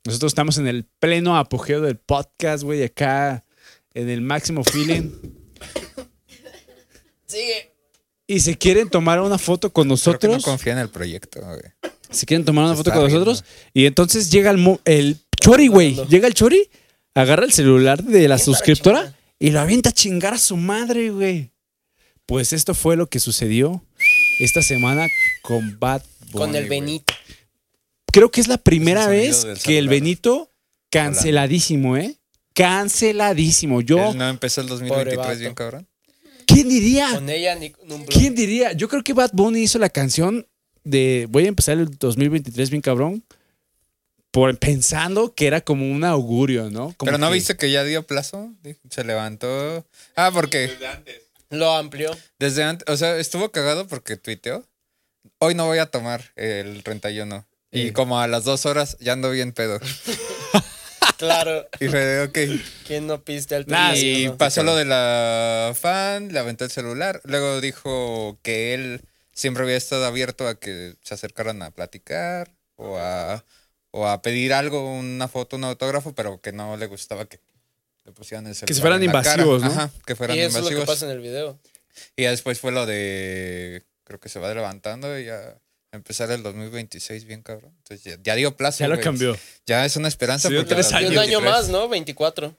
[0.05, 3.45] Nosotros estamos en el pleno apogeo del podcast, güey, acá
[3.93, 5.11] en el máximo feeling.
[7.27, 7.74] Sigue.
[8.27, 10.43] Y se quieren tomar una foto con Creo que no nosotros.
[10.43, 11.59] confía en el proyecto, güey.
[12.09, 13.43] se quieren tomar una Se foto con nosotros.
[13.73, 15.95] Y entonces llega el, mo- el Chori, güey.
[16.07, 16.69] Llega el Chori,
[17.13, 21.51] agarra el celular de la suscriptora y lo avienta a chingar a su madre, güey.
[22.25, 23.83] Pues esto fue lo que sucedió
[24.39, 25.05] esta semana
[25.43, 26.01] con Bad
[26.31, 26.79] Bunny, Con el güey.
[26.79, 27.13] Benito.
[28.11, 29.87] Creo que es la primera vez que el.
[29.87, 30.51] Benito
[30.89, 32.17] canceladísimo, ¿eh?
[32.55, 33.81] Canceladísimo.
[33.81, 35.39] Yo, Él no empezó el 2023 vato.
[35.39, 35.87] bien cabrón.
[36.45, 37.11] ¿Quién diría?
[37.13, 38.09] Con ella ni con un blog.
[38.17, 38.71] ¿Quién diría?
[38.73, 40.47] Yo creo que Bad Bunny hizo la canción
[40.83, 43.23] de voy a empezar el 2023 bien cabrón
[44.31, 46.93] por pensando que era como un augurio, ¿no?
[46.97, 48.51] Como Pero no que- viste que ya dio plazo.
[48.89, 49.85] Se levantó.
[50.15, 50.69] Ah, porque
[51.49, 52.11] Lo amplió.
[52.37, 54.65] desde antes, o sea, estuvo cagado porque tuiteó.
[55.39, 57.45] Hoy no voy a tomar el 31.
[57.71, 59.79] Y como a las dos horas ya ando bien pedo.
[61.17, 61.67] Claro.
[61.79, 62.61] Y fue de, ok.
[62.85, 63.95] ¿Quién no piste al Nah?
[63.95, 67.21] Y pasó lo de la fan, le aventó el celular.
[67.23, 69.01] Luego dijo que él
[69.31, 73.45] siempre había estado abierto a que se acercaran a platicar o a,
[73.91, 77.39] o a pedir algo, una foto, un autógrafo, pero que no le gustaba que
[78.05, 78.75] le pusieran el celular.
[78.75, 79.43] se fueran en la cara.
[79.43, 79.67] invasivos, ¿no?
[79.71, 80.95] Ajá, que fueran Y eso es lo que invasivos.
[80.95, 81.59] pasa en el video.
[82.15, 83.83] Y ya después fue lo de.
[84.03, 85.57] Creo que se va levantando y ya
[85.95, 87.73] empezar el 2026 bien cabrón.
[87.77, 88.79] Entonces ya, ya dio plazo.
[88.79, 89.37] Ya lo cambió.
[89.65, 90.49] Ya es una esperanza.
[90.49, 91.09] Sí, porque tres Y un años.
[91.17, 91.87] año 2023 más, ¿no?
[91.89, 92.55] 24.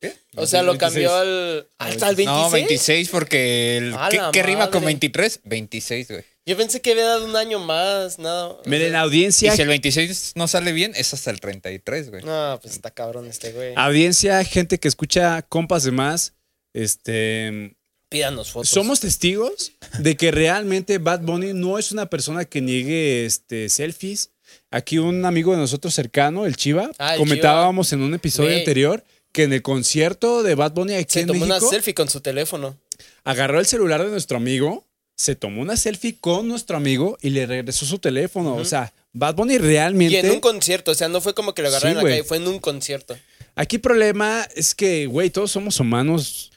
[0.00, 0.14] ¿Qué?
[0.36, 0.78] O sea, lo 26.
[0.78, 1.68] cambió al.
[1.78, 2.26] ¿Hasta el 26?
[2.26, 4.86] No, 26 porque el, ¿qué, qué rima con madre.
[4.94, 5.40] 23?
[5.44, 6.24] 26, güey.
[6.48, 8.48] Yo pensé que había dado un año más, nada.
[8.50, 12.10] o Miren, sea, Y audiencia, si el 26 no sale bien, es hasta el 33,
[12.10, 12.22] güey.
[12.22, 13.72] No, pues está cabrón este güey.
[13.74, 16.34] audiencia, gente que escucha compas de más,
[16.72, 17.74] este,
[18.16, 18.68] Pídanos fotos.
[18.70, 24.30] somos testigos de que realmente Bad Bunny no es una persona que niegue este, selfies.
[24.70, 29.04] Aquí un amigo de nosotros cercano, el Chiva, Ah, el comentábamos en un episodio anterior
[29.32, 32.20] que en el concierto de Bad Bunny aquí Se en tomó una selfie con su
[32.20, 32.76] teléfono.
[33.24, 34.84] agarró el celular de nuestro amigo,
[35.16, 38.54] se tomó una selfie con nuestro amigo y le regresó su teléfono.
[38.56, 40.20] O sea, Bad Bunny Y realmente...
[40.20, 42.24] en un concierto, o sea, no fue como que lo agarraron Sí, en la calle,
[42.24, 43.16] fue en un concierto.
[43.54, 46.50] Aquí el problema es que, güey, todos somos humanos.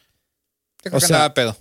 [0.84, 1.58] Yo creo o que sea, andaba pedo.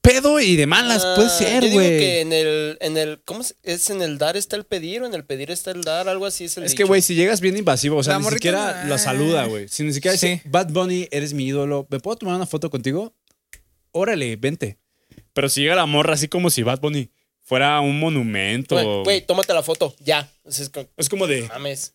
[0.00, 1.98] Pedo y de malas, puede Ah, ser, yo digo güey.
[1.98, 3.90] que en el, en el, ¿cómo se- es?
[3.90, 6.44] En el dar está el pedir o en el pedir está el dar, algo así
[6.44, 8.84] es el Es que, güey, si llegas bien invasivo, o sea, La ni morrita siquiera
[8.84, 9.66] no- lo saluda, güey.
[9.68, 10.42] Si ni siquiera dice.
[10.44, 13.14] Bad Bunny, eres mi ídolo, ¿me puedo tomar una foto contigo?
[13.90, 14.78] Órale, vente.
[15.32, 17.10] Pero si llega la morra así como si Bad Bunny
[17.42, 19.02] fuera un monumento.
[19.02, 20.30] Güey, tómate la foto, ya.
[20.44, 21.94] Es como, Es como de, mames.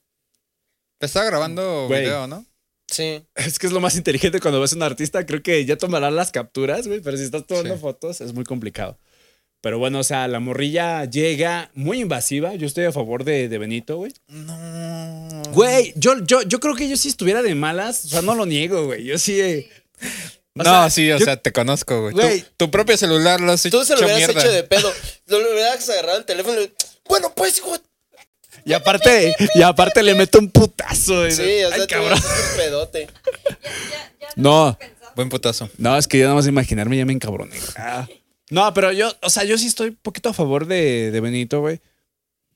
[0.97, 2.01] Te estaba grabando Güey.
[2.01, 2.45] video, ¿no?
[2.91, 3.23] Sí.
[3.35, 6.11] es que es lo más inteligente cuando ves a un artista, creo que ya tomará
[6.11, 7.81] las capturas, güey, pero si estás tomando Sí.
[7.81, 8.99] fotos es muy complicado.
[9.61, 12.55] Pero bueno, o sea, la morrilla llega muy invasiva.
[12.55, 14.11] Yo estoy a favor de, de Benito, güey.
[14.27, 15.41] No.
[15.53, 18.45] Güey, yo, yo, yo creo que yo si estuviera de malas, o sea, no lo
[18.45, 19.03] niego, güey.
[19.03, 19.39] Yo sí.
[19.39, 19.69] eh,
[20.55, 22.13] o no, sea, sí, o yo- sea, te conozco, güey.
[22.13, 22.41] Güey.
[22.41, 24.41] Tu, tu propio celular lo has hecho Tú se lo hubieras mierda.
[24.41, 24.91] hecho de pedo.
[25.27, 26.73] Lo le hubieras agarrado el teléfono y le-
[27.07, 27.77] Bueno, pues, hijo.
[28.65, 31.29] Y aparte, y aparte le meto un putazo.
[31.31, 32.13] Sí, o sea, Ay, cabrón.
[32.19, 33.07] un pedote.
[34.35, 34.77] No,
[35.15, 35.69] Buen putazo.
[35.77, 37.57] no, es que ya nada más imaginarme ya me encabroné.
[37.75, 38.07] Ah.
[38.49, 41.59] No, pero yo, o sea, yo sí estoy un poquito a favor de, de Benito,
[41.59, 41.81] güey.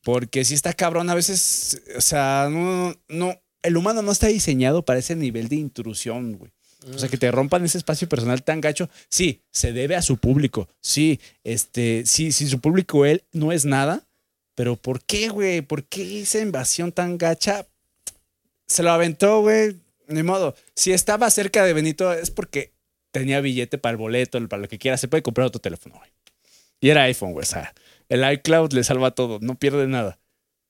[0.04, 4.86] Porque si está cabrón, a veces, o sea, no, no, el humano no está diseñado
[4.86, 6.52] para ese nivel de intrusión, güey.
[6.94, 8.90] O sea, que te rompan ese espacio personal tan gacho.
[9.10, 10.70] Sí, se debe a su público.
[10.82, 14.04] Sí, este, sí, si su público él no es nada.
[14.56, 15.62] Pero ¿por qué, güey?
[15.62, 17.68] ¿Por qué esa invasión tan gacha?
[18.68, 19.76] Se lo aventó, güey.
[20.08, 20.56] Ni modo.
[20.76, 22.72] Si estaba cerca de Benito es porque
[23.12, 24.98] tenía billete para el boleto, para lo que quiera.
[24.98, 26.10] Se puede comprar otro teléfono, güey.
[26.80, 27.44] Y era iPhone, güey.
[27.44, 27.74] O sea,
[28.10, 29.40] el iCloud le salva todo.
[29.42, 30.20] No pierde nada.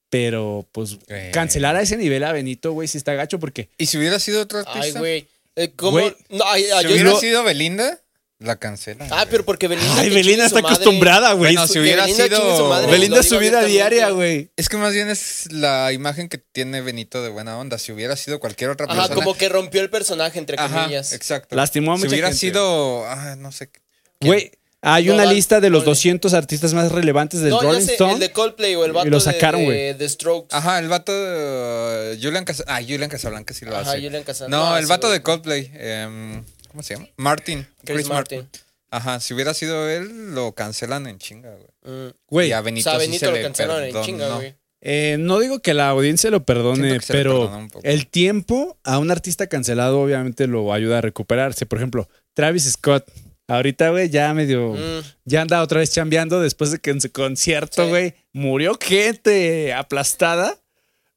[0.08, 1.32] Pero, pues, Güey.
[1.32, 4.40] cancelar a ese nivel a Benito, güey, sí está gacho porque ¿Y si hubiera sido
[4.40, 4.80] otro artista?
[4.80, 5.28] Ay, güey.
[5.56, 5.92] Eh, ¿Cómo?
[5.92, 8.00] Güey, No, ay, ay, Si yo hubiera no- sido Belinda,
[8.38, 9.06] la cancela.
[9.10, 9.98] Ah, pero porque Belinda.
[9.98, 10.74] Ay, Belinda está madre.
[10.74, 11.54] acostumbrada, güey.
[11.54, 14.50] Bueno, si hubiera Belinda sido- madre, Belinda su vida diaria, güey.
[14.56, 17.78] Es que más bien es la imagen que tiene Benito de buena onda.
[17.78, 19.04] Si hubiera sido cualquier otra persona.
[19.06, 21.12] Ajá, como que rompió el personaje, entre Ajá, comillas.
[21.14, 21.56] exacto.
[21.56, 22.40] Lastimó a Si mucha hubiera gente.
[22.40, 23.06] sido.
[23.06, 23.68] Ah, no sé.
[23.70, 23.80] qué-
[24.20, 24.50] Güey,
[24.82, 25.90] hay No, una lista de los Bunny.
[25.92, 28.12] 200 artistas más relevantes del no, Rolling ya sé, Stone.
[28.14, 29.78] el de Coldplay o el vato lo sacaron, de, güey.
[29.78, 30.54] de The Strokes.
[30.54, 32.12] Ajá, el vato de.
[32.16, 32.76] uh, Julian Casablanca.
[32.76, 34.02] Ah, Julian Casablanca sí lo Ajá, hace.
[34.02, 34.56] Julian Casablanca.
[34.64, 35.70] No, No, el vato de Coldplay.
[35.74, 36.44] em,
[36.76, 37.08] ¿Cómo se llama?
[37.16, 37.66] Martin.
[37.86, 38.46] Chris, Martin.
[38.90, 41.68] Ajá, si hubiera sido él, lo cancelan en chinga, güey.
[41.84, 42.10] Mm.
[42.28, 44.54] Güey, y a O Benito, sea, sí Benito se lo le cancelaron en chinga, güey.
[44.82, 47.50] eh, no digo que la audiencia lo perdone, pero
[47.82, 51.64] el tiempo a un artista cancelado obviamente lo ayuda a recuperarse.
[51.64, 53.10] Por ejemplo, Travis Scott.
[53.48, 54.74] Ahorita, güey, ya medio...
[54.74, 55.02] Mm.
[55.24, 57.88] Ya anda otra vez chambeando después de que en su concierto, Sí.
[57.88, 60.58] güey, murió gente aplastada.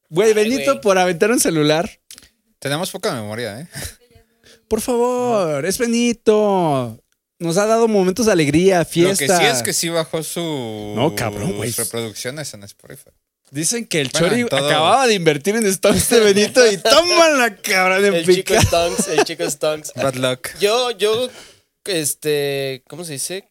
[0.08, 1.90] Güey, Benito por aventar un celular.
[2.60, 3.68] Tenemos poca memoria, ¿eh?
[4.70, 6.96] Por favor, es Benito.
[7.40, 9.26] Nos ha dado momentos de alegría, fiesta.
[9.26, 10.40] Lo que sí es que sí bajó su.
[10.94, 11.72] No, cabrón, güey.
[11.72, 13.10] reproducciones en Spotify.
[13.50, 17.30] Dicen que el Bueno, Chori todo- acababa de invertir en stocks de Benito y toma
[17.30, 18.62] la cabrón en El chico pica.
[18.62, 19.92] Stonks, el chico Stonks.
[19.96, 20.50] Bad luck.
[20.60, 21.28] Yo, yo,
[21.84, 23.48] este, ¿cómo se dice?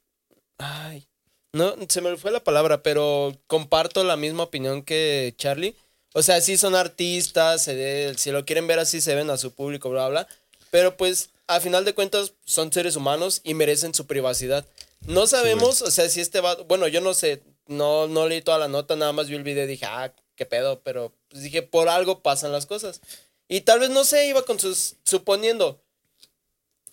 [0.58, 1.06] Ay,
[1.52, 5.76] no, se me fue la palabra, pero comparto la misma opinión que Charlie.
[6.14, 9.38] O sea, sí son artistas, se de- si lo quieren ver así, se ven a
[9.38, 10.28] su público, bla, bla.
[10.72, 14.66] Pero pues, a final de cuentas, son seres humanos y merecen su privacidad.
[15.02, 18.58] No sabemos, o sea, si este va, bueno, yo no sé, no, no leí toda
[18.58, 21.62] la nota, nada más vi el video y dije, ah, qué pedo, pero pues dije,
[21.62, 23.02] por algo pasan las cosas.
[23.48, 25.82] Y tal vez, no sé, iba con sus, suponiendo,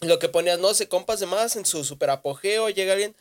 [0.01, 3.16] lo que ponías, no sé, compas de más en su super apogeo, llega alguien,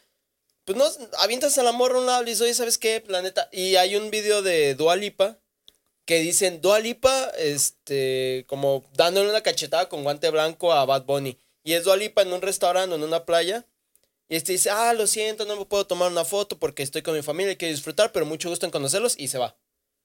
[0.66, 0.86] pues no,
[1.20, 3.50] avientas al amor a un lado y dices, oye, ¿sabes qué, planeta?
[3.52, 5.38] Y hay un video de Dua Lipa
[6.06, 11.38] que dicen, Dua Lipa, este, como dándole una cachetada con guante blanco a Bad Bunny.
[11.64, 13.66] Y es Dua Lipa en un restaurante o en una playa.
[14.30, 17.16] Y este dice, ah, lo siento, no me puedo tomar una foto porque estoy con
[17.16, 19.58] mi familia y quiero disfrutar, pero mucho gusto en conocerlos y se va.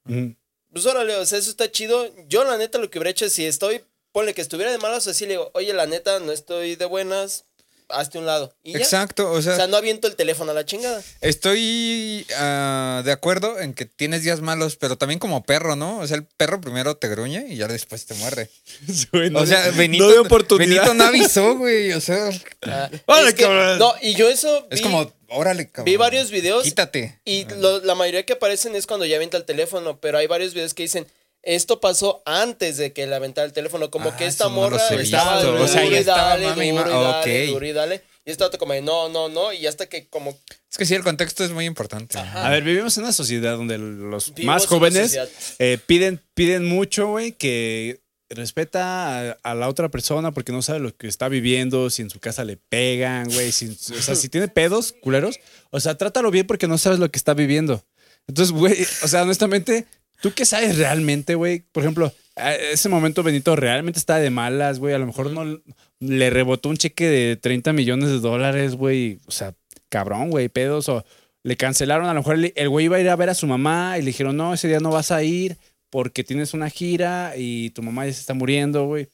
[0.09, 0.35] Ujú.
[0.73, 2.09] Pues órale, o sea, eso está chido.
[2.29, 3.83] Yo, la neta, lo que hubiera hecho si estoy,
[4.13, 7.45] ponle que estuviera de malas, así le digo, oye, la neta, no estoy de buenas.
[7.93, 8.55] Hazte un lado.
[8.63, 8.77] Y.
[8.77, 11.03] Exacto, o O sea, sea, no aviento el teléfono a la chingada.
[11.21, 15.99] estoy ah, de acuerdo en que tienes días malos, pero también como perro, ¿no?
[15.99, 18.51] O sea, el perro primero te gruñe y ya después te muerde.
[19.13, 20.69] Güey, no o sea, de- Benito, no de oportunidad.
[20.83, 21.93] Benito no avisó, güey.
[21.93, 22.31] O sea,
[22.63, 23.79] Ah, Órale, es que- cabrón.
[23.79, 25.87] no, y yo eso es como, órale, cabrón.
[25.87, 27.19] vi varios videos Quítate.
[27.25, 30.55] y lo- la mayoría que aparecen es cuando ya avienta el teléfono, pero hay varios
[30.55, 31.07] videos que dicen
[31.43, 34.79] esto pasó antes de que le aventara el teléfono, como Ah, que esta no morra
[34.91, 37.47] he estaba duro O sea, y ya estaba dale, mami y duro ma- y dale,
[37.47, 38.03] duro y dale.
[38.27, 40.39] Y esta otra como de, no, no, no, y hasta que como
[40.71, 42.19] Es que sí, el contexto es muy importante.
[42.19, 45.19] A ver, vivimos en una sociedad donde los Vivimos más jóvenes
[45.59, 50.79] eh, piden, piden mucho, güey, que respeta a, a la otra persona porque no sabe
[50.81, 54.29] lo que está viviendo, si en su casa le pegan, güey, si, o sea, si
[54.29, 57.85] tiene pedos, culeros, o sea, trátalo bien porque no sabes lo que está viviendo.
[58.29, 59.87] Entonces, güey, o sea, honestamente,
[60.21, 61.65] ¿tú qué sabes realmente, güey?
[61.73, 65.61] Por ejemplo, a ese momento Benito realmente estaba de malas, güey, a lo mejor no
[66.01, 69.55] le rebotó un cheque de 30 millones de dólares, güey, o sea,
[69.89, 71.05] cabrón, güey, pedos o
[71.43, 73.97] le cancelaron, a lo mejor el güey iba a ir a ver a su mamá
[73.99, 75.59] y le dijeron, no, ese día no vas a ir
[75.91, 79.09] porque tienes una gira y tu mamá ya se está muriendo, güey.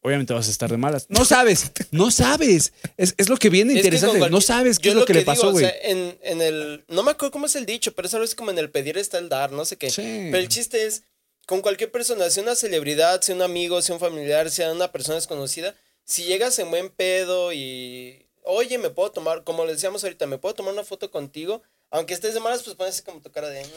[0.00, 1.06] Obviamente vas a estar de malas.
[1.08, 2.72] No sabes, no sabes.
[2.96, 4.30] Es, es lo que viene Es interesante.
[4.30, 5.64] No sabes qué es lo que, le digo, pasó, o güey.
[5.64, 6.84] sea, en, en el.
[6.88, 9.28] No me acuerdo cómo es el dicho, pero es como en el pedir está el
[9.28, 9.90] dar, no sé qué.
[9.90, 10.02] Sí.
[10.02, 11.02] Pero el chiste es,
[11.46, 15.16] con cualquier persona, sea una celebridad, sea un amigo, sea un familiar, sea una persona
[15.16, 15.74] desconocida,
[16.04, 18.24] si llegas en buen pedo y.
[18.44, 21.60] Oye, me puedo tomar, como le decíamos ahorita, me puedo tomar una foto contigo.
[21.90, 23.62] Aunque estés de malas, pues pones así como tu cara de.
[23.64, 23.68] "Mm".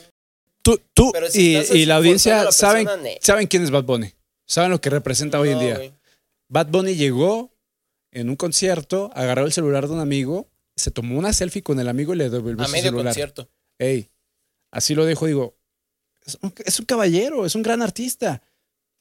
[0.61, 3.17] Tú, tú si y, y la así audiencia saben, ne.
[3.21, 4.13] saben quién es Bad Bunny.
[4.45, 5.91] Saben lo que representa hoy en día.
[6.51, 7.55] Bad Bunny llegó
[8.11, 11.87] en un concierto, agarró el celular de un amigo, se tomó una selfie con el
[11.87, 13.05] amigo y le devolvió A su medio celular.
[13.05, 13.49] concierto.
[13.79, 14.09] Ey,
[14.69, 15.57] así lo dejo, digo,
[16.25, 18.41] es un, es un caballero, es un gran artista.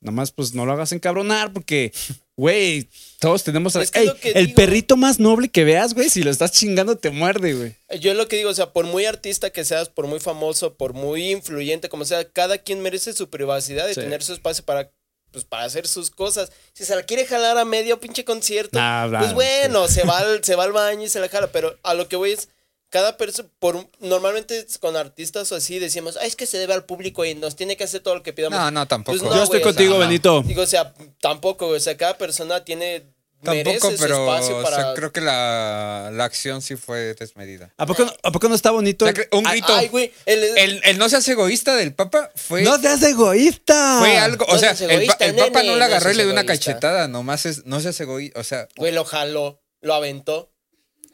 [0.01, 1.92] Nomás, pues no lo hagas encabronar porque,
[2.36, 2.88] güey,
[3.18, 3.74] todos tenemos.
[3.76, 6.96] Es que Ey, el digo- perrito más noble que veas, güey, si lo estás chingando,
[6.96, 7.74] te muerde, güey.
[8.01, 10.94] Yo lo que digo, o sea, por muy artista que seas, por muy famoso, por
[10.94, 14.01] muy influyente, como sea, cada quien merece su privacidad de Sí.
[14.01, 14.90] tener su espacio para,
[15.30, 16.52] pues, para hacer sus cosas.
[16.72, 20.18] Si se la quiere jalar a medio pinche concierto, Nah, nah, pues bueno, se, va
[20.18, 22.48] al, se va al baño y se la jala, pero a lo que voy es,
[22.90, 26.84] cada persona, por normalmente con artistas o así decimos, ah, es que se debe al
[26.84, 28.58] público y nos tiene que hacer todo lo que pidamos.
[28.58, 29.16] No, no, tampoco.
[29.16, 30.06] Pues no, Yo estoy o sea, contigo, ajá.
[30.06, 30.42] Benito.
[30.42, 33.06] Digo, o sea, tampoco, o sea, cada persona tiene,
[33.43, 37.72] Tampoco, pero o sea, creo que la, la acción sí fue desmedida.
[37.78, 39.07] ¿A poco, no- ¿A poco no está bonito?
[39.07, 39.74] O sea, un Ay, grito.
[39.74, 43.97] Ay, güey, el- El, el no seas egoísta del Papa fue, ¡No seas egoísta!
[44.01, 44.45] fue algo.
[44.47, 46.24] O No sea, el, pa- egoísta, el Papa nene, no le no agarró y le
[46.24, 47.09] dio una cachetada.
[47.09, 48.38] Nomás es, no seas egoísta.
[48.41, 50.53] O sea, Güey, lo jaló, lo aventó.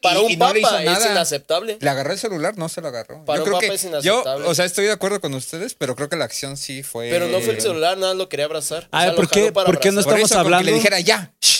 [0.03, 1.79] Para Y- un y no le papa hizo es inaceptable.
[1.81, 3.25] le agarró el celular, no se lo agarró.
[3.25, 4.47] Para yo un creo papa que es yo, inaceptable.
[4.47, 7.09] o sea, estoy de acuerdo con ustedes, pero creo que la acción sí fue.
[7.11, 8.89] Pero no fue el celular, nada lo quería abrazar.
[8.93, 10.03] A ver, lo ¿por qué- por qué no.
[10.03, 11.56] Por Estamos eso, con que hablando- le dijera ya, shh,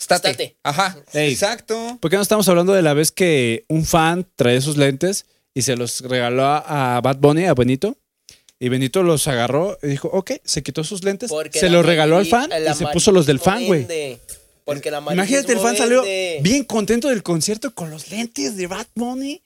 [0.00, 0.30] estate.
[0.30, 0.56] Estate.
[0.62, 0.96] Ajá.
[1.12, 1.32] Ey.
[1.32, 1.98] Exacto.
[2.00, 5.62] ¿Por qué no estamos hablando de la vez que un fan traía sus lentes y
[5.62, 7.96] se los regaló a, a Bad Bunny, a Benito?
[8.62, 12.18] Y Benito los agarró y dijo, ok, se quitó sus lentes, Porque se los regaló
[12.18, 13.86] al fan y se puso los del fan, güey.
[14.64, 18.86] Porque el Imagínate, el fan salió bien contento del concierto con los lentes de Bad
[18.94, 19.42] Bunny.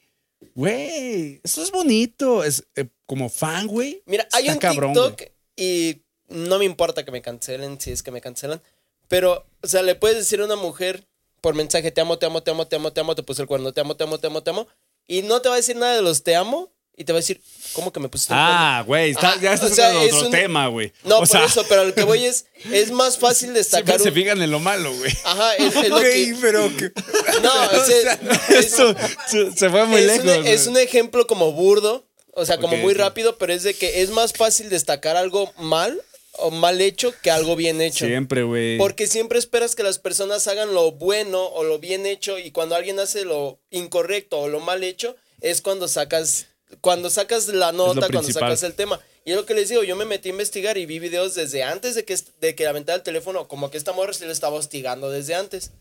[0.55, 2.45] Güey, eso es bonito.
[2.45, 4.03] Es eh, como fan, güey.
[4.07, 5.23] Mira, hay está un cabrón, TikTok
[5.57, 8.61] y no me importa que me cancelen si es que me cancelan.
[9.09, 11.05] Pero, o sea, le puedes decir a una mujer
[11.41, 13.49] por mensaje, te amo, te amo, te amo, te amo, te amo, te puse el
[13.49, 14.67] cuerno, te amo, te amo, te amo, te amo.
[15.07, 17.21] Y no te va a decir nada de los te amo y te va a
[17.21, 17.43] decir,
[17.75, 18.55] ¿cómo que me pusiste el cuerno?
[18.57, 20.93] Ah, güey, está- Ajá, ya estás o sea, en es otro un- tema, güey.
[21.05, 24.01] No, o por sea, eso, pero lo que voy es, es más fácil siempre destacar
[24.01, 24.15] se un...
[24.15, 25.13] fijan en lo malo, güey.
[25.25, 26.37] Ajá, es, es lo que...
[26.41, 26.93] pero que.
[27.43, 28.95] No, es, es- Eso
[29.29, 30.39] se, se fue muy es lejos.
[30.39, 33.75] un, es un ejemplo como burdo, o sea, como Ok, muy rápido, pero es de
[33.75, 36.01] que es más fácil destacar algo mal
[36.39, 38.07] o mal hecho que algo bien hecho.
[38.07, 38.79] Siempre, güey.
[38.79, 42.75] Porque siempre esperas que las personas hagan lo bueno o lo bien hecho y cuando
[42.75, 46.47] alguien hace lo incorrecto o lo mal hecho es cuando sacas
[46.81, 49.01] cuando sacas la nota, cuando sacas el tema.
[49.25, 51.63] Y es lo que les digo, yo me metí a investigar y vi videos desde
[51.63, 54.57] antes de que, de que aventara el teléfono, como que esta morra se le estaba
[54.57, 55.73] hostigando desde antes.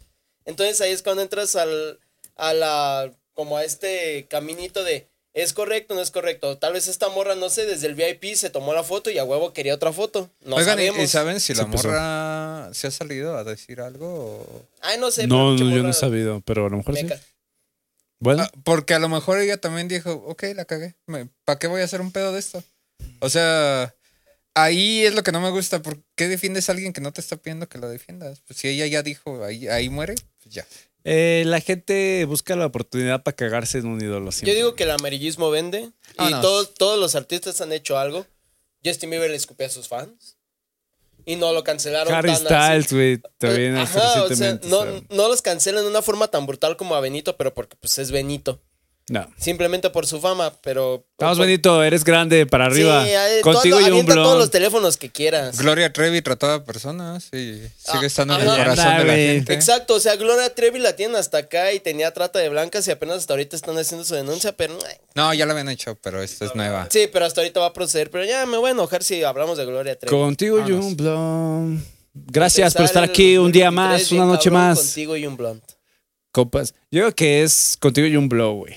[0.45, 1.99] Entonces ahí es cuando entras al,
[2.36, 6.57] a la, como a este caminito de, ¿es correcto o no es correcto?
[6.57, 9.23] Tal vez esta morra, no sé, desde el VIP se tomó la foto y a
[9.23, 10.29] huevo quería otra foto.
[10.41, 11.03] No Oigan, ¿y- sabemos.
[11.03, 11.88] ¿y saben si la Se pasó.
[11.88, 14.07] morra se ha salido a decir algo?
[14.41, 15.27] o- Ay, no sé.
[15.27, 17.03] No, pero pinche no, yo no morra he sabido, pero a lo mejor sí.
[17.03, 17.19] meca.
[18.19, 20.95] Bueno, Ah, porque a lo mejor ella también dijo, ok, la cagué.
[21.43, 22.63] ¿Para qué voy a hacer un pedo de esto?
[23.19, 23.93] O sea,
[24.53, 25.81] ahí es lo que no me gusta.
[25.81, 28.39] ¿Por qué defiendes a alguien que no te está pidiendo que lo defiendas?
[28.47, 30.65] Pues si ella ya dijo, ahí, ahí muere, pues ya.
[31.06, 34.54] Eh, la gente busca la oportunidad para cagarse en un ídolo siempre.
[34.54, 38.26] Yo digo que el amarillismo vende y todos, todos los artistas han hecho algo.
[38.84, 40.38] Justin Bieber le escupió a sus fans.
[41.26, 42.45] Y no lo cancelaron Harry tan.
[42.45, 43.22] Styles, güey.
[43.38, 46.99] También Ajá, o sea, no, no los cancelan de una forma tan brutal como a
[46.99, 48.62] Benito, pero porque pues es Benito.
[49.10, 49.28] No.
[49.38, 51.06] Simplemente por su fama, pero...
[51.20, 53.04] Vamos, por- Benito, eres grande para arriba.
[53.04, 54.51] Sí, eh, Contigo todo- y un avienta todos los blog.
[54.51, 55.58] teléfonos que quieras.
[55.60, 59.54] Gloria Trevi trataba a personas y sigue Ah, estando en el corazón de la gente.
[59.54, 62.91] Exacto, o sea, Gloria Trevi la tienen hasta acá y tenía trata de blancas y
[62.91, 64.78] apenas hasta ahorita están haciendo su denuncia, pero...
[65.16, 66.88] No, ya la habían hecho, pero esta es nueva.
[66.89, 69.58] Sí, pero hasta ahorita va a proceder, pero ya me voy a enojar si hablamos
[69.58, 70.16] de Gloria Trevi.
[70.16, 71.78] Contigo y un blog.
[72.14, 74.78] Gracias por estar aquí un día 2023 más, una noche más.
[74.80, 75.64] Contigo y un blunt.
[76.32, 76.74] Compas.
[76.89, 78.76] Yo creo que es contigo y un blog, güey.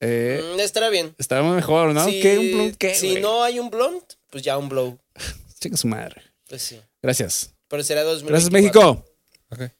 [0.00, 1.14] Eh, Mm, estará bien.
[1.18, 2.04] Estará mejor, ¿no?
[2.06, 2.38] Si- ¿Qué?
[2.38, 2.76] ¿Un blog?
[2.78, 2.94] ¿Qué?
[2.94, 3.22] Si güey?
[3.22, 4.98] no hay un blunt, pues ya un blow.
[5.60, 6.22] Chinga su madre.
[6.48, 6.80] Pues sí.
[7.02, 7.52] Gracias.
[7.68, 8.32] Pero será 2024.
[8.32, 9.04] Gracias, México.
[9.50, 9.72] Ok.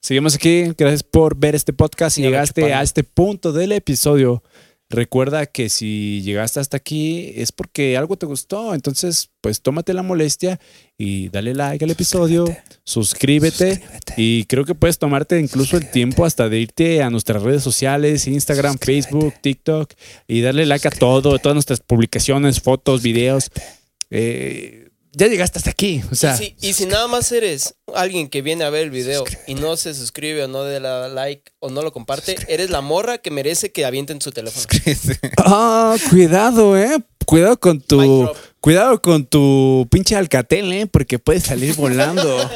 [0.00, 0.72] Seguimos aquí.
[0.76, 2.16] Gracias por ver este podcast.
[2.16, 4.42] Si Ya me llegaste a este punto del episodio,
[4.90, 8.74] recuerda que si llegaste hasta aquí es porque algo te gustó.
[8.74, 10.58] Entonces, pues tómate la molestia
[10.96, 12.44] y dale like al episodio,
[12.84, 13.82] suscríbete,
[14.16, 18.26] y creo que puedes tomarte incluso el tiempo hasta de irte a nuestras redes sociales,
[18.26, 19.92] Instagram, Facebook, TikTok
[20.26, 23.50] y darle like a todo, todas nuestras publicaciones, fotos, videos.
[24.10, 26.02] Eh, ya llegaste hasta aquí.
[26.10, 28.90] O sea, y, si, y si nada más eres alguien que viene a ver el
[28.90, 32.70] video y no se suscribe o no le da like o no lo comparte, eres
[32.70, 34.66] la morra que merece que avienten su teléfono.
[35.38, 36.98] Ah, cuidado, eh.
[37.24, 38.30] Cuidado con tu.
[38.60, 40.86] Cuidado con tu pinche alcatel, eh.
[40.86, 42.38] Porque puedes salir volando.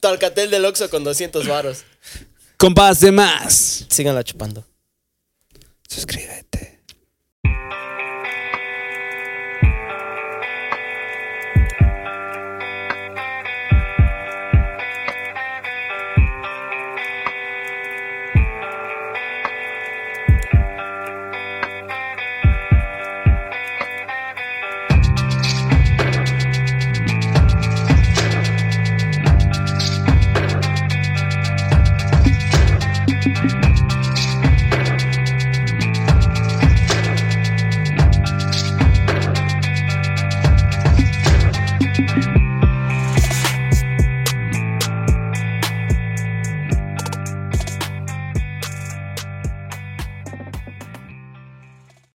[0.00, 1.84] Tu alcatel del Oxxo con 200 varos.
[2.56, 3.86] Compas de más.
[3.88, 4.64] Síganla chupando.
[5.88, 6.75] Suscríbete.